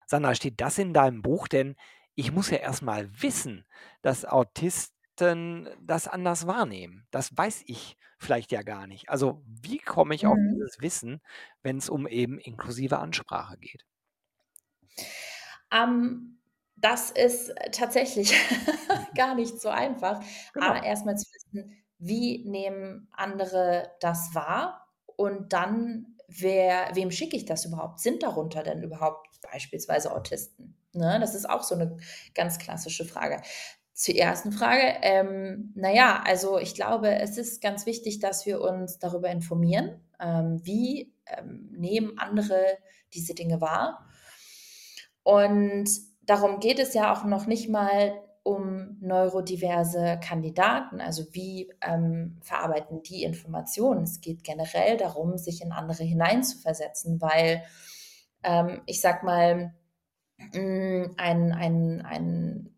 Sandra, 0.06 0.34
steht 0.34 0.60
das 0.60 0.78
in 0.78 0.92
deinem 0.92 1.22
Buch? 1.22 1.48
Denn 1.48 1.76
ich 2.14 2.32
muss 2.32 2.50
ja 2.50 2.58
erstmal 2.58 3.08
wissen, 3.22 3.64
dass 4.02 4.24
Autisten 4.24 5.68
das 5.80 6.08
anders 6.08 6.46
wahrnehmen. 6.46 7.06
Das 7.10 7.36
weiß 7.36 7.62
ich 7.66 7.96
vielleicht 8.18 8.52
ja 8.52 8.62
gar 8.62 8.86
nicht. 8.86 9.08
Also 9.08 9.42
wie 9.46 9.78
komme 9.78 10.14
ich 10.14 10.26
auf 10.26 10.38
Mhm. 10.38 10.50
dieses 10.50 10.80
Wissen, 10.80 11.20
wenn 11.62 11.78
es 11.78 11.88
um 11.88 12.06
eben 12.06 12.38
inklusive 12.38 12.98
Ansprache 12.98 13.56
geht? 13.58 13.84
Ähm, 15.70 16.35
das 16.76 17.10
ist 17.10 17.54
tatsächlich 17.72 18.34
gar 19.16 19.34
nicht 19.34 19.60
so 19.60 19.68
einfach. 19.70 20.20
Genau. 20.54 20.66
A, 20.72 20.84
erstmal 20.84 21.16
zu 21.16 21.26
wissen, 21.34 21.72
wie 21.98 22.44
nehmen 22.48 23.08
andere 23.12 23.90
das 24.00 24.30
wahr 24.34 24.86
und 25.16 25.52
dann, 25.54 26.16
wer 26.28 26.90
wem 26.94 27.10
schicke 27.10 27.36
ich 27.36 27.46
das 27.46 27.64
überhaupt? 27.64 28.00
Sind 28.00 28.22
darunter 28.22 28.62
denn 28.62 28.82
überhaupt 28.82 29.28
beispielsweise 29.52 30.12
Autisten? 30.12 30.76
Ne, 30.92 31.18
das 31.20 31.34
ist 31.34 31.48
auch 31.48 31.62
so 31.62 31.74
'ne 31.76 31.96
ganz 32.34 32.58
klassische 32.58 33.04
Frage. 33.06 33.40
Zur 33.94 34.14
ersten 34.16 34.52
Frage, 34.52 34.82
ähm, 35.02 35.72
na 35.74 35.90
ja, 35.92 36.22
also 36.26 36.58
ich 36.58 36.74
glaube, 36.74 37.08
es 37.16 37.38
ist 37.38 37.62
ganz 37.62 37.86
wichtig, 37.86 38.18
dass 38.20 38.44
wir 38.46 38.60
uns 38.60 38.98
darüber 38.98 39.30
informieren, 39.30 40.00
ähm, 40.20 40.60
wie, 40.64 41.14
ähm, 41.26 41.68
nehmen 41.72 42.18
andere 42.18 42.62
diese 43.14 43.34
Dinge 43.34 43.60
wahr? 43.62 44.06
Und 45.26 45.90
darum 46.26 46.60
geht 46.60 46.78
es 46.78 46.94
ja 46.94 47.12
auch 47.12 47.24
noch 47.24 47.46
nicht 47.46 47.68
mal 47.68 48.20
um 48.42 48.96
neurodiverse 49.00 50.20
Kandidaten, 50.22 51.00
also 51.00 51.24
wie, 51.32 51.72
ähm, 51.82 52.38
verarbeiten 52.42 53.02
die 53.02 53.24
Informationen? 53.24 54.04
Es 54.04 54.20
geht 54.20 54.44
generell 54.44 54.96
darum, 54.96 55.36
sich 55.36 55.62
in 55.62 55.72
andere 55.72 56.04
hineinzuversetzen, 56.04 57.20
weil, 57.20 57.64
ähm, 58.44 58.82
ich 58.86 59.00
sage 59.00 59.26
mal 59.26 59.74
hm, 60.52 61.14
ein, 61.16 61.52
ein, 61.52 62.06
ein 62.06 62.76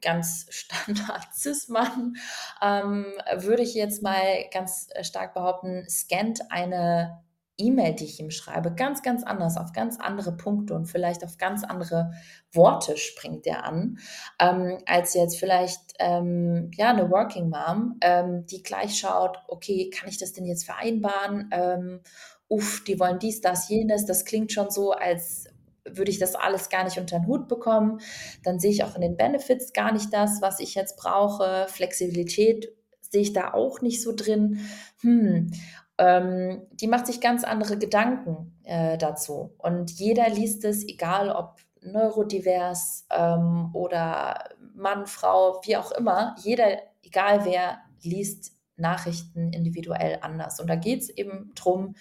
ganz 0.00 0.46
Standard 0.50 1.34
Cis-Mann, 1.34 2.16
ähm, 2.62 3.06
würde 3.38 3.62
ich 3.62 3.74
jetzt 3.74 4.02
mal 4.02 4.44
ganz 4.52 4.88
stark 5.02 5.34
behaupten, 5.34 5.84
scannt 5.88 6.52
eine 6.52 7.24
E-Mail, 7.58 7.94
die 7.94 8.04
ich 8.04 8.20
ihm 8.20 8.30
schreibe, 8.30 8.74
ganz, 8.74 9.02
ganz 9.02 9.24
anders, 9.24 9.56
auf 9.56 9.72
ganz 9.72 9.98
andere 9.98 10.36
Punkte 10.36 10.74
und 10.74 10.86
vielleicht 10.86 11.24
auf 11.24 11.36
ganz 11.38 11.64
andere 11.64 12.12
Worte 12.52 12.96
springt 12.96 13.46
er 13.46 13.64
an, 13.64 13.98
ähm, 14.38 14.78
als 14.86 15.14
jetzt 15.14 15.38
vielleicht 15.38 15.80
ähm, 15.98 16.70
ja 16.74 16.90
eine 16.90 17.10
Working 17.10 17.50
Mom, 17.50 17.98
ähm, 18.00 18.46
die 18.46 18.62
gleich 18.62 18.98
schaut, 18.98 19.38
okay, 19.48 19.90
kann 19.90 20.08
ich 20.08 20.18
das 20.18 20.32
denn 20.32 20.46
jetzt 20.46 20.64
vereinbaren? 20.64 21.50
Ähm, 21.52 22.00
uff, 22.48 22.82
die 22.84 22.98
wollen 22.98 23.18
dies, 23.18 23.40
das, 23.40 23.68
jenes. 23.68 24.06
Das 24.06 24.24
klingt 24.24 24.52
schon 24.52 24.70
so, 24.70 24.92
als 24.92 25.46
würde 25.84 26.10
ich 26.10 26.18
das 26.18 26.34
alles 26.34 26.68
gar 26.68 26.84
nicht 26.84 26.98
unter 26.98 27.18
den 27.18 27.26
Hut 27.26 27.48
bekommen. 27.48 28.00
Dann 28.44 28.60
sehe 28.60 28.70
ich 28.70 28.84
auch 28.84 28.94
in 28.94 29.00
den 29.00 29.16
Benefits 29.16 29.72
gar 29.72 29.92
nicht 29.92 30.12
das, 30.12 30.40
was 30.40 30.60
ich 30.60 30.74
jetzt 30.74 30.96
brauche. 30.96 31.66
Flexibilität 31.68 32.72
sehe 33.00 33.22
ich 33.22 33.32
da 33.32 33.52
auch 33.52 33.80
nicht 33.80 34.02
so 34.02 34.12
drin. 34.14 34.60
Hm. 35.00 35.50
Ähm, 35.98 36.66
die 36.72 36.86
macht 36.86 37.06
sich 37.06 37.20
ganz 37.20 37.44
andere 37.44 37.76
Gedanken 37.76 38.58
äh, 38.64 38.96
dazu. 38.98 39.54
Und 39.58 39.90
jeder 39.92 40.28
liest 40.28 40.64
es, 40.64 40.86
egal 40.86 41.30
ob 41.30 41.56
neurodivers 41.82 43.06
ähm, 43.10 43.70
oder 43.72 44.44
Mann, 44.74 45.06
Frau, 45.06 45.60
wie 45.64 45.76
auch 45.76 45.90
immer. 45.92 46.36
Jeder, 46.42 46.78
egal 47.02 47.44
wer, 47.44 47.78
liest 48.02 48.52
Nachrichten 48.76 49.52
individuell 49.52 50.18
anders. 50.22 50.60
Und 50.60 50.68
da 50.68 50.76
geht 50.76 51.02
es 51.02 51.10
eben 51.10 51.52
darum, 51.54 51.94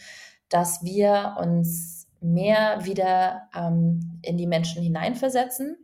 dass 0.49 0.83
wir 0.83 1.35
uns 1.39 2.07
mehr 2.19 2.85
wieder 2.85 3.49
ähm, 3.55 4.19
in 4.21 4.37
die 4.37 4.47
Menschen 4.47 4.81
hineinversetzen. 4.81 5.77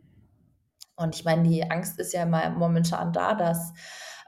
Und 0.96 1.16
ich 1.16 1.24
meine, 1.24 1.42
die 1.42 1.68
Angst 1.68 1.98
ist 1.98 2.12
ja 2.12 2.24
mal 2.26 2.50
momentan 2.50 3.12
da, 3.12 3.34
dass 3.34 3.72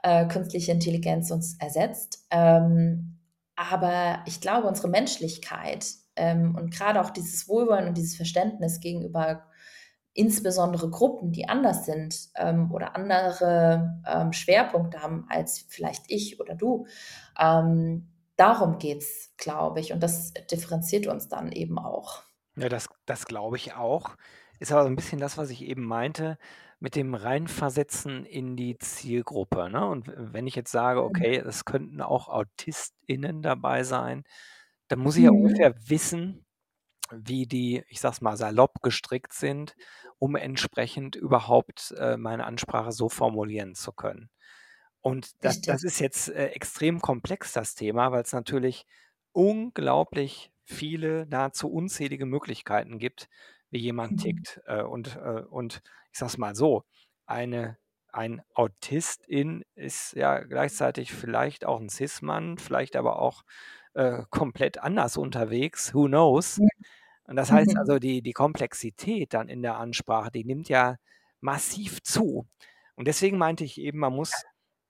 äh, 0.03 0.27
künstliche 0.27 0.71
Intelligenz 0.71 1.31
uns 1.31 1.57
ersetzt. 1.59 2.25
Ähm, 2.29 3.16
aber 3.57 4.21
ich 4.25 4.39
glaube, 4.39 4.67
unsere 4.67 4.87
Menschlichkeit 4.87 5.85
ähm, 6.15 6.55
und 6.55 6.71
gerade 6.71 7.01
auch 7.01 7.09
dieses 7.09 7.49
Wohlwollen 7.49 7.87
und 7.87 7.97
dieses 7.97 8.15
Verständnis 8.15 8.79
gegenüber 8.79 9.43
insbesondere 10.13 10.89
Gruppen, 10.89 11.31
die 11.31 11.49
anders 11.49 11.85
sind 11.85 12.29
ähm, 12.35 12.71
oder 12.71 12.95
andere 12.95 14.01
ähm, 14.07 14.31
Schwerpunkte 14.31 15.01
haben 15.01 15.25
als 15.29 15.65
vielleicht 15.69 16.05
ich 16.07 16.39
oder 16.39 16.55
du, 16.55 16.87
ähm, 17.39 18.09
darum 18.35 18.77
geht 18.79 19.03
es, 19.03 19.33
glaube 19.37 19.79
ich. 19.79 19.91
Und 19.91 20.01
das 20.01 20.33
differenziert 20.51 21.07
uns 21.07 21.27
dann 21.27 21.51
eben 21.51 21.77
auch. 21.77 22.23
Ja, 22.55 22.69
das, 22.69 22.87
das 23.05 23.25
glaube 23.25 23.57
ich 23.57 23.75
auch. 23.75 24.15
Ist 24.59 24.71
aber 24.71 24.83
so 24.83 24.89
ein 24.89 24.95
bisschen 24.95 25.19
das, 25.19 25.37
was 25.37 25.49
ich 25.49 25.61
eben 25.63 25.85
meinte, 25.85 26.37
mit 26.79 26.95
dem 26.95 27.15
Reinversetzen 27.15 28.25
in 28.25 28.55
die 28.55 28.77
Zielgruppe. 28.77 29.69
Ne? 29.69 29.85
Und 29.87 30.11
wenn 30.15 30.47
ich 30.47 30.55
jetzt 30.55 30.71
sage, 30.71 31.03
Mhm. 31.03 31.23
okay, 31.23 31.37
es 31.37 31.65
könnten 31.65 32.01
auch 32.01 32.29
AutistInnen 32.29 33.41
dabei 33.41 33.83
sein, 33.83 34.23
dann 34.89 34.99
muss 34.99 35.17
ich 35.17 35.25
ja 35.25 35.31
Mhm. 35.31 35.31
ungefähr 35.31 35.75
wissen, 35.89 36.45
wie 37.11 37.47
die, 37.47 37.83
ich 37.89 37.99
sag's 38.01 38.21
mal, 38.21 38.37
salopp 38.37 38.81
gestrickt 38.83 39.33
sind, 39.33 39.75
um 40.19 40.35
entsprechend 40.35 41.15
überhaupt 41.15 41.93
äh, 41.97 42.17
meine 42.17 42.45
Ansprache 42.45 42.91
so 42.91 43.09
formulieren 43.09 43.75
zu 43.75 43.93
können. 43.93 44.29
Und 45.01 45.43
das, 45.43 45.63
das 45.63 45.83
ist 45.83 45.99
jetzt 45.99 46.29
äh, 46.29 46.47
extrem 46.47 46.99
komplex, 47.01 47.53
das 47.53 47.75
Thema, 47.75 48.11
weil 48.11 48.23
es 48.23 48.33
natürlich 48.33 48.85
unglaublich 49.31 50.51
viele, 50.65 51.25
nahezu 51.27 51.71
unzählige 51.71 52.25
Möglichkeiten 52.25 52.99
gibt, 52.99 53.29
wie 53.69 53.79
jemand 53.79 54.17
Mhm. 54.17 54.17
tickt. 54.17 54.61
Äh, 54.65 54.81
und, 54.83 55.15
äh, 55.15 55.43
und 55.49 55.81
ich 56.17 56.19
sag's 56.19 56.39
mal 56.39 56.55
so, 56.55 56.83
eine, 57.27 57.77
ein 58.11 58.41
Autistin 58.55 59.63
ist 59.75 60.13
ja 60.15 60.39
gleichzeitig 60.39 61.13
vielleicht 61.13 61.63
auch 61.63 61.79
ein 61.79 61.89
Cis-Mann, 61.89 62.57
vielleicht 62.57 62.95
aber 62.95 63.19
auch 63.19 63.43
äh, 63.93 64.23
komplett 64.31 64.79
anders 64.79 65.15
unterwegs, 65.17 65.93
who 65.93 66.07
knows? 66.07 66.57
Und 67.25 67.35
das 67.35 67.51
heißt 67.51 67.77
also, 67.77 67.99
die 67.99 68.23
die 68.23 68.33
Komplexität 68.33 69.35
dann 69.35 69.47
in 69.49 69.61
der 69.61 69.77
Ansprache, 69.77 70.31
die 70.31 70.43
nimmt 70.43 70.69
ja 70.69 70.95
massiv 71.41 72.01
zu. 72.01 72.47
Und 72.95 73.07
deswegen 73.07 73.37
meinte 73.37 73.63
ich 73.63 73.79
eben, 73.79 73.99
man 73.99 74.13
muss 74.15 74.31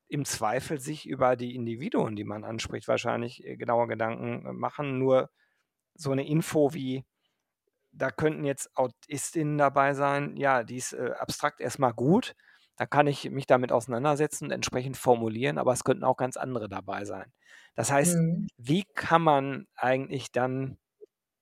im 0.08 0.24
Zweifel 0.26 0.80
sich 0.80 1.06
über 1.08 1.36
die 1.36 1.56
Individuen, 1.56 2.16
die 2.16 2.24
man 2.24 2.46
anspricht, 2.46 2.88
wahrscheinlich, 2.88 3.44
äh, 3.46 3.58
genauer 3.58 3.90
Gedanken, 3.90 4.46
äh, 4.48 4.54
machen. 4.54 4.98
Nur 5.00 5.30
so 5.96 6.14
'ne 6.16 6.28
Info 6.28 6.74
wie, 6.74 7.06
da 7.92 8.12
könnten 8.12 8.44
jetzt 8.46 8.76
AutistInnen 8.78 9.58
dabei 9.58 9.94
sein, 9.94 10.38
ja, 10.38 10.64
die 10.64 10.78
ist, 10.78 10.94
äh, 10.94 11.12
abstrakt 11.20 11.62
erst 11.62 11.80
mal 11.80 11.92
gut. 11.94 12.36
Da 12.78 12.86
kann 12.86 13.08
ich 13.08 13.30
mich 13.32 13.48
damit 13.48 13.72
auseinandersetzen, 13.72 14.52
entsprechend 14.52 14.98
formulieren, 14.98 15.58
aber 15.58 15.74
es 15.74 15.84
könnten 15.84 16.04
auch 16.04 16.18
ganz 16.18 16.38
andere 16.38 16.70
dabei 16.70 17.06
sein. 17.06 17.34
Das 17.76 17.92
heißt, 17.92 18.22
Mhm. 18.22 18.48
wie 18.58 18.84
kann 18.96 19.22
man 19.24 19.68
eigentlich 19.76 20.32
dann 20.32 20.78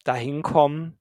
dahin 0.03 0.43
kommen, 0.43 0.99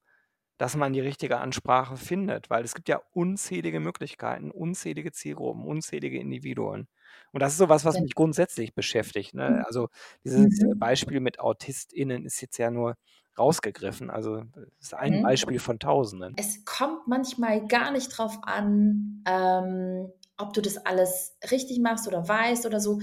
dass 0.59 0.77
man 0.77 0.93
die 0.93 1.01
richtige 1.01 1.39
Ansprache 1.39 1.97
findet, 1.97 2.51
weil 2.51 2.65
es 2.65 2.75
gibt 2.75 2.89
ja 2.89 3.03
unzählige 3.13 3.81
Möglichkeiten, 3.81 4.51
unzählige 4.53 5.13
Zielgruppen, 5.13 5.65
unzählige 5.67 6.19
Individuen. 6.21 6.89
Und 7.33 7.43
das 7.43 7.53
ist 7.53 7.59
so 7.59 7.69
was, 7.69 7.85
was 7.85 8.01
mich 8.01 8.15
grundsätzlich 8.15 8.75
beschäftigt, 8.75 9.35
ne? 9.35 9.57
Mhm. 9.57 9.65
Also, 9.67 9.89
dieses 10.25 10.47
Mhm. 10.61 10.75
Beispiel 10.79 11.21
mit 11.21 11.41
AutistInnen 11.41 12.25
ist 12.27 12.41
jetzt 12.43 12.59
ja 12.59 12.71
nur 12.71 12.97
rausgegriffen. 13.39 14.11
Also, 14.11 14.43
das 14.55 14.65
ist 14.81 14.95
ein 14.95 15.19
Mhm. 15.19 15.21
Beispiel 15.21 15.59
von 15.61 15.79
Tausenden. 15.79 16.37
Es 16.37 16.65
kommt 16.65 17.07
manchmal 17.07 17.67
gar 17.69 17.93
nicht 17.93 18.09
drauf 18.17 18.39
an, 18.43 19.23
ähm, 19.27 20.13
ob 20.37 20.53
du 20.53 20.61
das 20.63 20.79
alles 20.87 21.37
richtig 21.51 21.81
machst 21.81 22.09
oder 22.09 22.29
weißt 22.29 22.67
oder 22.67 22.81
so. 22.81 23.01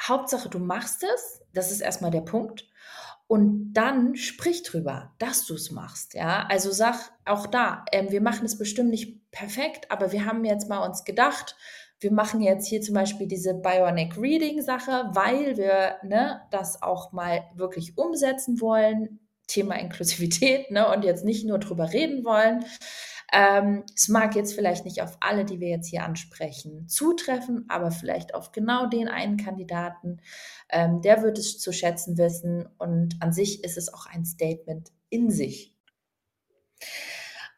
Hauptsache, 0.00 0.48
du 0.48 0.58
machst 0.60 1.02
es. 1.04 1.42
Das 1.52 1.72
ist 1.72 1.80
erst 1.80 2.02
mal 2.02 2.10
der 2.10 2.20
Punkt. 2.22 2.68
Und 3.28 3.72
dann 3.74 4.16
sprich 4.16 4.62
drüber, 4.64 5.14
dass 5.18 5.46
du's 5.46 5.70
machst, 5.70 6.14
ja? 6.14 6.46
Also, 6.48 6.72
sag 6.72 7.12
auch 7.24 7.46
da, 7.46 7.84
ähm: 7.92 8.10
„Wir 8.10 8.20
machen 8.22 8.46
es 8.46 8.58
bestimmt 8.58 8.90
nicht 8.90 9.30
perfekt, 9.32 9.90
aber 9.90 10.12
wir 10.12 10.26
haben 10.26 10.44
jetzt 10.44 10.68
mal 10.68 10.86
uns 10.86 11.04
gedacht, 11.04 11.56
wir 12.00 12.12
machen 12.12 12.40
jetzt 12.40 12.66
hier 12.68 12.80
zum 12.82 12.94
Beispiel 12.94 13.28
diese 13.28 13.54
Bionic 13.54 14.16
Reading 14.18 14.62
Sache, 14.62 15.10
weil 15.12 15.56
wir, 15.56 15.98
ne, 16.02 16.42
das 16.50 16.82
auch 16.82 17.12
mal 17.12 17.44
wirklich 17.54 17.98
umsetzen 17.98 18.60
wollen, 18.60 19.20
Thema 19.50 19.78
Inklusivität, 19.78 20.70
ne, 20.70 20.88
und 20.88 21.04
jetzt 21.04 21.24
nicht 21.24 21.46
nur 21.46 21.58
drüber 21.58 21.92
reden 21.92 22.24
wollen. 22.24 22.64
Ähm, 23.32 23.84
es 23.94 24.08
mag 24.08 24.34
jetzt 24.34 24.54
vielleicht 24.54 24.84
nicht 24.84 25.02
auf 25.02 25.16
alle, 25.20 25.44
die 25.44 25.60
wir 25.60 25.68
jetzt 25.68 25.88
hier 25.88 26.04
ansprechen, 26.04 26.88
zutreffen, 26.88 27.64
aber 27.68 27.90
vielleicht 27.90 28.34
auf 28.34 28.50
genau 28.50 28.86
den 28.86 29.08
einen 29.08 29.36
Kandidaten, 29.36 30.20
ähm, 30.68 31.00
der 31.00 31.22
wird 31.22 31.38
es 31.38 31.58
zu 31.58 31.72
schätzen 31.72 32.18
wissen 32.18 32.68
und 32.78 33.16
an 33.20 33.32
sich 33.32 33.62
ist 33.62 33.78
es 33.78 33.92
auch 33.92 34.06
ein 34.06 34.24
Statement 34.24 34.90
in 35.10 35.30
sich. 35.30 35.76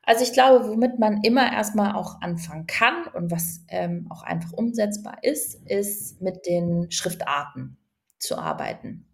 Also, 0.05 0.25
ich 0.25 0.33
glaube, 0.33 0.69
womit 0.69 0.99
man 0.99 1.23
immer 1.23 1.53
erst 1.53 1.77
mal 1.77 1.95
auch 1.95 2.21
anfangen 2.21 2.67
kann 2.67 3.07
und 3.15 3.31
was, 3.31 3.65
ähm, 3.69 4.09
auch 4.11 4.23
einfach 4.25 4.53
umsetzbar 4.53 5.19
ist, 5.23 5.55
ist 5.67 6.21
mit 6.21 6.45
den 6.45 6.91
Schriftarten 6.91 7.79
zu 8.19 8.37
arbeiten. 8.37 9.07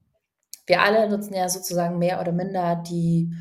Wir 0.68 0.82
alle 0.82 1.08
nutzen 1.08 1.34
ja 1.34 1.48
sozusagen 1.48 1.98
mehr 1.98 2.20
oder 2.20 2.32
minder 2.32 2.76
die, 2.76 3.32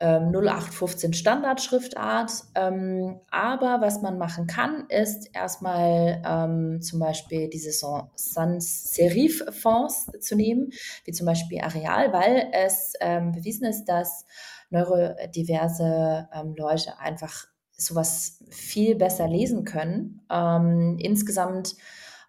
ähm, 0.00 0.30
0815 0.32 1.12
Standardschriftart, 1.12 2.30
ähm, 2.54 3.20
aber 3.30 3.80
was 3.80 4.02
man 4.02 4.18
machen 4.18 4.46
kann, 4.46 4.86
ist 4.88 5.30
erst 5.32 5.62
mal, 5.62 6.20
ähm, 6.26 6.82
zum 6.82 6.98
Beispiel 6.98 7.48
diese 7.48 7.70
San 7.72 8.10
Sans-Serif-Fonts 8.14 10.10
zu 10.20 10.34
nehmen, 10.36 10.70
wie 11.04 11.12
zum 11.12 11.26
Beispiel 11.26 11.60
Arial, 11.60 12.12
weil 12.12 12.48
es, 12.52 12.94
ähm, 13.00 13.32
bewiesen 13.32 13.66
ist, 13.66 13.84
dass 13.84 14.26
neurodiverse, 14.70 16.28
ähm, 16.34 16.54
Leute 16.56 16.98
einfach 16.98 17.46
so 17.76 17.94
was 17.94 18.42
viel 18.50 18.96
besser 18.96 19.28
lesen 19.28 19.64
können. 19.64 20.22
Ähm, 20.30 20.96
insgesamt, 21.00 21.76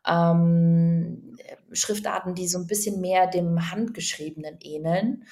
ähm, 0.08 1.38
Schriftarten, 1.72 2.36
die 2.36 2.48
so 2.48 2.58
'n 2.60 2.68
bisschen 2.68 3.02
mehr 3.02 3.28
dem 3.28 3.72
Handgeschriebenen 3.72 4.58
ähneln. 4.62 5.26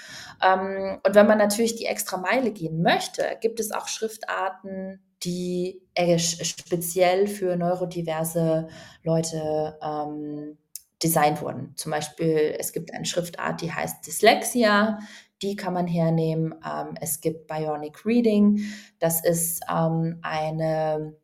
Ähm, 0.43 0.99
und 1.05 1.15
wenn 1.15 1.27
man 1.27 1.37
natürlich 1.37 1.75
die 1.75 1.85
Extrameile 1.85 2.51
gehen 2.51 2.81
möchte, 2.81 3.23
gibt 3.41 3.59
es 3.59 3.71
auch 3.71 3.87
Schriftarten, 3.87 4.99
die, 5.23 5.81
äh, 5.95 6.19
speziell 6.19 7.27
für 7.27 7.55
neurodiverse 7.55 8.67
Leute, 9.03 9.77
ähm, 9.81 10.57
designt 11.01 11.41
wurden. 11.41 11.73
Zum 11.75 11.91
Beispiel, 11.91 12.55
es 12.59 12.71
gibt 12.73 12.93
eine 12.93 13.05
Schriftart, 13.05 13.61
die 13.61 13.71
heißt 13.71 14.05
Dyslexia, 14.07 14.99
die 15.41 15.55
kann 15.55 15.73
man 15.73 15.87
hernehmen. 15.87 16.55
Ähm, 16.65 16.95
es 17.01 17.19
gibt 17.21 17.47
Bionic 17.47 18.05
Reading, 18.05 18.61
das 18.99 19.23
ist, 19.25 19.61
ähm, 19.69 20.19
eine 20.21 21.15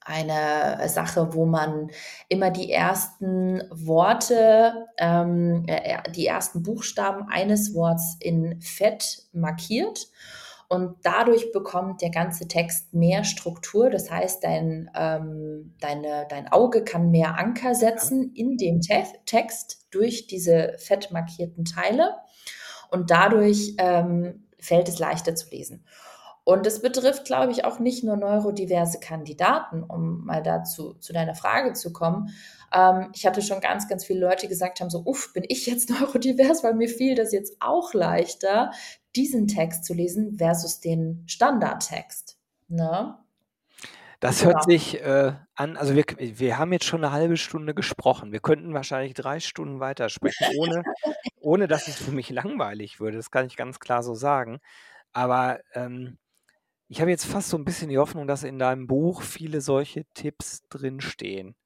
eine 0.00 0.88
Sache, 0.88 1.34
wo 1.34 1.46
man 1.46 1.90
immer 2.28 2.50
die 2.50 2.72
ersten 2.72 3.62
Worte, 3.70 4.86
ähm, 4.98 5.64
äh, 5.68 5.94
äh, 5.94 6.10
die 6.12 6.26
ersten 6.26 6.62
Buchstaben 6.62 7.26
eines 7.28 7.74
Worts 7.74 8.16
in 8.20 8.60
Fett 8.60 9.24
markiert 9.32 10.08
Und 10.72 10.96
dadurch 11.02 11.52
bekommt 11.52 12.00
der 12.00 12.08
ganze 12.08 12.48
Text 12.48 12.94
mehr 12.94 13.24
Struktur. 13.24 13.90
Das 13.90 14.10
heißt, 14.10 14.42
dein, 14.42 14.90
ähm, 14.94 15.74
deine, 15.80 16.26
dein 16.30 16.48
Auge 16.50 16.82
kann 16.82 17.10
mehr 17.10 17.36
Anker 17.38 17.74
setzen 17.74 18.32
in 18.34 18.56
dem 18.56 18.80
Te 18.80 19.04
Text 19.26 19.86
durch 19.90 20.26
diese 20.28 20.72
fett 20.78 21.10
markierten 21.10 21.66
Teile. 21.66 22.14
Und 22.90 23.10
dadurch 23.10 23.74
ähm, 23.76 24.48
fällt 24.58 24.88
es 24.88 24.98
leichter 24.98 25.34
zu 25.34 25.50
lesen. 25.50 25.84
Und 26.44 26.66
es 26.66 26.82
betrifft, 26.82 27.24
glaube 27.24 27.52
ich, 27.52 27.64
auch 27.64 27.78
nicht 27.78 28.02
nur 28.02 28.16
neurodiverse 28.16 28.98
Kandidaten, 28.98 29.84
um 29.84 30.24
mal 30.24 30.42
dazu 30.42 30.94
zu 30.94 31.12
deiner 31.12 31.36
Frage 31.36 31.72
zu 31.72 31.92
kommen. 31.92 32.34
Ähm, 32.72 33.10
ich 33.14 33.24
hatte 33.26 33.42
schon 33.42 33.60
ganz, 33.60 33.88
ganz 33.88 34.04
viele 34.04 34.20
Leute 34.20 34.48
gesagt 34.48 34.80
haben, 34.80 34.90
so, 34.90 35.02
uff, 35.04 35.32
bin 35.32 35.44
ich 35.46 35.66
jetzt 35.66 35.90
neurodivers, 36.00 36.64
weil 36.64 36.74
mir 36.74 36.88
fiel 36.88 37.14
das 37.14 37.32
jetzt 37.32 37.56
auch 37.60 37.94
leichter, 37.94 38.72
diesen 39.14 39.46
Text 39.46 39.84
zu 39.84 39.94
lesen 39.94 40.38
versus 40.38 40.80
den 40.80 41.22
Standardtext. 41.26 42.38
Ne? 42.68 43.16
Das 44.18 44.40
genau. 44.40 44.52
hört 44.52 44.64
sich 44.64 45.00
äh, 45.00 45.32
an, 45.54 45.76
also 45.76 45.94
wir, 45.94 46.04
wir 46.18 46.58
haben 46.58 46.72
jetzt 46.72 46.86
schon 46.86 47.04
eine 47.04 47.12
halbe 47.12 47.36
Stunde 47.36 47.74
gesprochen. 47.74 48.32
Wir 48.32 48.40
könnten 48.40 48.72
wahrscheinlich 48.74 49.14
drei 49.14 49.38
Stunden 49.38 49.78
weitersprechen, 49.78 50.46
ohne, 50.58 50.82
ohne 51.40 51.68
dass 51.68 51.86
es 51.86 51.96
für 51.96 52.12
mich 52.12 52.30
langweilig 52.30 52.98
würde. 52.98 53.16
Das 53.16 53.30
kann 53.30 53.46
ich 53.46 53.56
ganz 53.56 53.78
klar 53.78 54.02
so 54.02 54.14
sagen. 54.14 54.60
Aber 55.12 55.60
ähm, 55.74 56.18
ich 56.92 57.00
habe 57.00 57.10
jetzt 57.10 57.24
fast 57.24 57.48
so 57.48 57.56
ein 57.56 57.64
bisschen 57.64 57.88
die 57.88 57.96
Hoffnung, 57.96 58.26
dass 58.26 58.42
in 58.42 58.58
deinem 58.58 58.86
Buch 58.86 59.22
viele 59.22 59.62
solche 59.62 60.04
Tipps 60.12 60.68
drinstehen. 60.68 61.56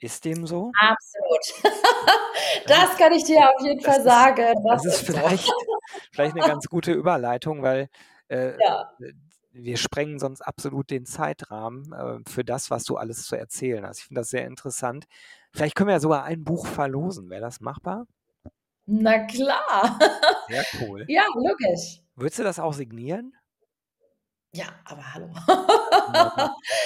Ist 0.00 0.24
dem 0.24 0.44
so? 0.44 0.72
Absolut. 0.76 1.72
das 2.66 2.96
kann 2.96 3.12
ich 3.12 3.22
dir 3.22 3.48
auf 3.48 3.62
jeden 3.62 3.80
Fall 3.80 3.98
ist, 3.98 4.04
sagen. 4.04 4.54
Das, 4.66 4.82
das 4.82 4.94
ist, 4.94 5.06
vielleicht, 5.06 5.46
so. 5.46 5.52
vielleicht 6.10 6.34
eine 6.34 6.44
ganz 6.44 6.66
gute 6.66 6.90
Überleitung, 6.90 7.62
weil 7.62 7.90
äh, 8.26 8.54
ja. 8.64 8.90
wir 9.52 9.76
sprengen 9.76 10.18
sonst 10.18 10.40
absolut 10.40 10.90
den 10.90 11.06
Zeitrahmen 11.06 11.92
äh, 11.92 12.28
für 12.28 12.44
das, 12.44 12.72
was 12.72 12.82
du 12.82 12.96
alles 12.96 13.26
zu 13.26 13.36
erzählen 13.36 13.86
hast. 13.86 13.98
Ich 13.98 14.06
finde 14.06 14.22
das 14.22 14.30
sehr 14.30 14.48
interessant. 14.48 15.04
Vielleicht 15.52 15.76
können 15.76 15.90
wir 15.90 15.94
ja 15.94 16.00
sogar 16.00 16.24
ein 16.24 16.42
Buch 16.42 16.66
verlosen. 16.66 17.30
Wäre 17.30 17.42
das 17.42 17.60
machbar? 17.60 18.08
Na 18.86 19.26
klar. 19.26 19.96
Sehr 20.48 20.64
cool. 20.80 21.04
Ja, 21.08 21.22
logisch. 21.36 22.02
Würdest 22.16 22.40
du 22.40 22.42
das 22.42 22.58
auch 22.58 22.72
signieren? 22.72 23.32
Ja, 24.52 24.66
aber 24.84 25.14
hallo. 25.14 25.32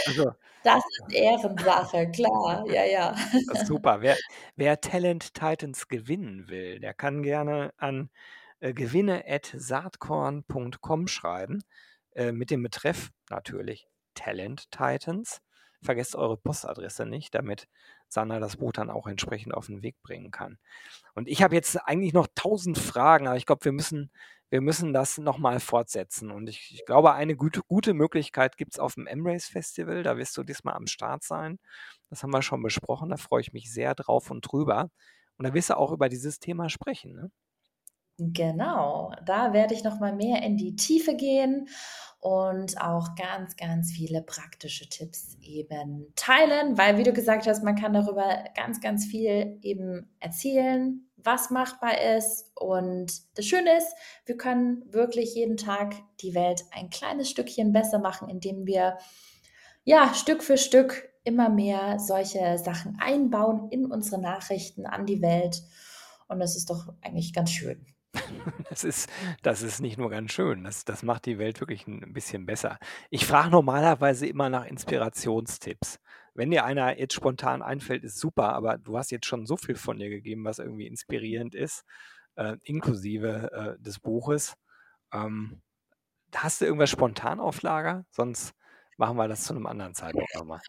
Also, 0.06 0.32
das 0.64 0.84
ist 0.84 1.14
Ehrensache, 1.14 2.10
klar, 2.10 2.62
ja, 2.66 2.84
ja. 2.84 3.16
Super. 3.64 4.02
Wer, 4.02 4.18
wer 4.56 4.78
Talent 4.80 5.32
Titans 5.32 5.88
gewinnen 5.88 6.48
will, 6.48 6.78
der 6.80 6.92
kann 6.92 7.22
gerne 7.22 7.72
an 7.78 8.10
äh, 8.60 8.74
gewinne.saatkorn.com 8.74 11.08
schreiben, 11.08 11.64
äh, 12.12 12.32
mit 12.32 12.50
dem 12.50 12.62
Betreff 12.62 13.08
natürlich 13.30 13.88
Talent 14.14 14.70
Titans. 14.70 15.40
Vergesst 15.82 16.16
eure 16.16 16.36
Postadresse 16.36 17.06
nicht, 17.06 17.34
damit 17.34 17.66
Sandra 18.08 18.38
das 18.38 18.56
Buch 18.56 18.72
dann 18.72 18.90
auch 18.90 19.06
entsprechend 19.06 19.54
auf 19.54 19.66
den 19.66 19.82
Weg 19.82 19.96
bringen 20.02 20.30
kann. 20.30 20.58
Und 21.14 21.28
ich 21.28 21.42
habe 21.42 21.54
jetzt 21.54 21.76
eigentlich 21.76 22.12
noch 22.12 22.28
tausend 22.34 22.78
Fragen, 22.78 23.26
aber 23.26 23.36
ich 23.36 23.46
glaube, 23.46 23.64
wir 23.64 23.72
müssen 23.72 24.10
wir 24.54 24.60
müssen 24.60 24.92
das 24.92 25.18
nochmal 25.18 25.58
fortsetzen. 25.58 26.30
Und 26.30 26.48
ich, 26.48 26.72
ich, 26.72 26.84
glaube, 26.86 27.12
eine 27.14 27.34
gute, 27.34 27.62
gute 27.66 27.92
Möglichkeit 27.92 28.56
gibt 28.56 28.74
es 28.74 28.78
auf 28.78 28.94
dem 28.94 29.08
M-Race 29.08 29.46
Festival. 29.46 30.04
Da 30.04 30.16
wirst 30.16 30.36
du 30.36 30.44
diesmal 30.44 30.74
am 30.74 30.86
Start 30.86 31.24
sein. 31.24 31.58
Das 32.08 32.22
haben 32.22 32.30
wir 32.30 32.40
schon 32.40 32.62
besprochen. 32.62 33.10
Da 33.10 33.16
freue 33.16 33.40
ich 33.40 33.52
mich 33.52 33.72
sehr 33.72 33.96
drauf 33.96 34.30
und 34.30 34.42
drüber. 34.42 34.90
Und 35.38 35.44
da 35.44 35.54
wirst 35.54 35.70
du 35.70 35.76
auch 35.76 35.90
über 35.90 36.08
dieses 36.08 36.38
Thema 36.38 36.68
sprechen. 36.68 37.14
Ne? 37.14 37.30
Genau, 38.18 39.12
da 39.26 39.52
werde 39.52 39.74
ich 39.74 39.82
noch 39.82 39.98
mal 39.98 40.14
mehr 40.14 40.42
in 40.42 40.56
die 40.56 40.76
Tiefe 40.76 41.16
gehen 41.16 41.68
und 42.20 42.80
auch 42.80 43.16
ganz, 43.16 43.56
ganz 43.56 43.90
viele 43.90 44.22
praktische 44.22 44.88
Tipps 44.88 45.36
eben 45.42 46.06
teilen, 46.14 46.78
weil 46.78 46.96
wie 46.96 47.02
du 47.02 47.12
gesagt 47.12 47.46
hast, 47.46 47.64
man 47.64 47.74
kann 47.74 47.92
darüber 47.92 48.44
ganz, 48.54 48.80
ganz 48.80 49.04
viel 49.04 49.58
eben 49.62 50.14
erzählen, 50.20 51.04
was 51.16 51.50
machbar 51.50 52.00
ist. 52.16 52.52
Und 52.54 53.36
das 53.36 53.46
Schöne 53.46 53.76
ist, 53.76 53.94
wir 54.26 54.36
können 54.36 54.84
wirklich 54.92 55.34
jeden 55.34 55.56
Tag 55.56 55.96
die 56.20 56.34
Welt 56.34 56.64
ein 56.70 56.90
kleines 56.90 57.28
Stückchen 57.28 57.72
besser 57.72 57.98
machen, 57.98 58.28
indem 58.28 58.64
wir 58.64 58.96
ja 59.82 60.14
Stück 60.14 60.42
für 60.42 60.56
Stück 60.56 61.10
immer 61.24 61.48
mehr 61.48 61.98
solche 61.98 62.58
Sachen 62.58 62.96
einbauen 63.00 63.70
in 63.70 63.90
unsere 63.90 64.20
Nachrichten 64.20 64.86
an 64.86 65.04
die 65.04 65.20
Welt. 65.20 65.62
Und 66.28 66.38
das 66.38 66.56
ist 66.56 66.70
doch 66.70 66.92
eigentlich 67.02 67.32
ganz 67.34 67.50
schön. 67.50 67.84
Das 68.70 68.82
ist, 68.82 69.08
das 69.42 69.62
ist 69.62 69.80
nicht 69.80 69.98
nur 69.98 70.10
ganz 70.10 70.32
schön, 70.32 70.64
das, 70.64 70.84
das 70.84 71.02
macht 71.02 71.26
die 71.26 71.38
Welt 71.38 71.60
wirklich 71.60 71.86
ein 71.86 72.12
bisschen 72.12 72.46
besser. 72.46 72.78
Ich 73.10 73.26
frage 73.26 73.50
normalerweise 73.50 74.26
immer 74.26 74.48
nach 74.48 74.66
Inspirationstipps. 74.66 76.00
Wenn 76.34 76.50
dir 76.50 76.64
einer 76.64 76.98
jetzt 76.98 77.14
spontan 77.14 77.62
einfällt, 77.62 78.02
ist 78.02 78.18
super, 78.18 78.52
aber 78.54 78.78
du 78.78 78.98
hast 78.98 79.12
jetzt 79.12 79.26
schon 79.26 79.46
so 79.46 79.56
viel 79.56 79.76
von 79.76 79.98
dir 79.98 80.08
gegeben, 80.10 80.44
was 80.44 80.58
irgendwie 80.58 80.86
inspirierend 80.86 81.54
ist, 81.54 81.84
äh, 82.34 82.56
inklusive 82.64 83.52
äh, 83.52 83.82
des 83.82 84.00
Buches. 84.00 84.54
Ähm, 85.12 85.62
hast 86.34 86.60
du 86.60 86.64
irgendwas 86.64 86.90
spontan 86.90 87.38
auf 87.38 87.62
Lager? 87.62 88.04
Sonst 88.10 88.54
machen 88.96 89.16
wir 89.16 89.28
das 89.28 89.44
zu 89.44 89.54
einem 89.54 89.66
anderen 89.66 89.94
Zeitpunkt 89.94 90.34
nochmal. 90.34 90.60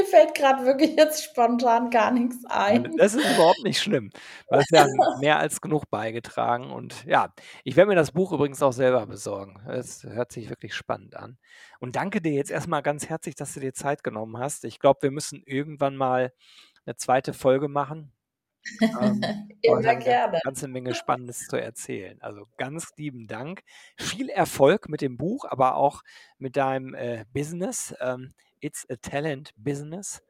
Mir 0.00 0.06
fällt 0.06 0.34
gerade 0.34 0.64
wirklich 0.64 0.96
jetzt 0.96 1.24
spontan 1.24 1.90
gar 1.90 2.10
nichts 2.10 2.44
ein. 2.46 2.96
Das 2.96 3.14
ist 3.14 3.34
überhaupt 3.34 3.62
nicht 3.64 3.82
schlimm. 3.82 4.10
Du 4.48 4.56
hast 4.56 4.70
ja 4.70 4.86
mehr 5.20 5.38
als 5.38 5.60
genug 5.60 5.90
beigetragen. 5.90 6.70
Und 6.70 7.04
ja, 7.04 7.34
ich 7.64 7.76
werde 7.76 7.88
mir 7.88 7.96
das 7.96 8.12
Buch 8.12 8.32
übrigens 8.32 8.62
auch 8.62 8.72
selber 8.72 9.06
besorgen. 9.06 9.60
Es 9.68 10.04
hört 10.04 10.32
sich 10.32 10.48
wirklich 10.48 10.74
spannend 10.74 11.16
an. 11.16 11.36
Und 11.80 11.96
danke 11.96 12.22
dir 12.22 12.32
jetzt 12.32 12.50
erstmal 12.50 12.82
ganz 12.82 13.08
herzlich, 13.08 13.34
dass 13.34 13.52
du 13.52 13.60
dir 13.60 13.74
Zeit 13.74 14.02
genommen 14.02 14.38
hast. 14.38 14.64
Ich 14.64 14.78
glaube, 14.78 15.02
wir 15.02 15.10
müssen 15.10 15.42
irgendwann 15.44 15.96
mal 15.96 16.32
eine 16.86 16.96
zweite 16.96 17.34
Folge 17.34 17.68
machen. 17.68 18.12
Ähm, 18.80 19.20
Immer 19.62 19.96
gerne. 19.96 20.32
Eine 20.32 20.40
ganze 20.44 20.68
Menge 20.68 20.94
Spannendes 20.94 21.46
zu 21.46 21.56
erzählen. 21.56 22.20
Also 22.22 22.46
ganz 22.56 22.88
lieben 22.96 23.26
Dank. 23.26 23.62
Viel 23.98 24.30
Erfolg 24.30 24.88
mit 24.88 25.02
dem 25.02 25.18
Buch, 25.18 25.44
aber 25.44 25.76
auch 25.76 26.02
mit 26.38 26.56
deinem 26.56 26.94
äh, 26.94 27.26
Business. 27.34 27.94
Ähm, 28.00 28.32
It's 28.60 28.86
a 28.90 28.96
Talent 28.96 29.52
Business 29.56 30.22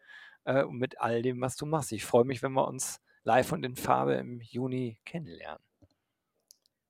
äh, 0.44 0.64
mit 0.64 1.00
all 1.00 1.22
dem, 1.22 1.40
was 1.40 1.56
du 1.56 1.66
machst. 1.66 1.92
Ich 1.92 2.04
freue 2.04 2.24
mich, 2.24 2.42
wenn 2.42 2.52
wir 2.52 2.66
uns 2.66 3.00
live 3.24 3.52
und 3.52 3.64
in 3.64 3.76
Farbe 3.76 4.14
im 4.14 4.40
Juni 4.40 4.98
kennenlernen. 5.04 5.62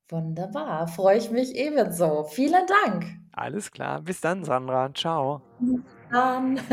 Wunderbar, 0.09 0.89
freue 0.89 1.19
ich 1.19 1.31
mich 1.31 1.55
ebenso. 1.55 2.25
Vielen 2.25 2.67
Dank. 2.85 3.07
Alles 3.33 3.71
klar, 3.71 4.01
bis 4.03 4.21
dann, 4.21 4.45
Sandra. 4.45 4.93
Ciao. 4.93 5.43
Bis 5.61 5.81
dann. 6.11 6.61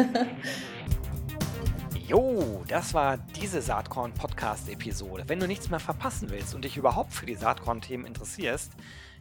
Jo, 2.08 2.64
das 2.70 2.94
war 2.94 3.18
diese 3.18 3.62
Saatkorn-Podcast-Episode. 3.62 5.26
Wenn 5.28 5.42
du 5.42 5.46
nichts 5.48 5.70
mehr 5.70 5.82
verpassen 5.82 6.30
willst 6.30 6.56
und 6.56 6.64
dich 6.64 6.78
überhaupt 6.78 7.12
für 7.12 7.26
die 7.26 7.36
Saatkorn-Themen 7.36 8.06
interessierst, 8.06 8.72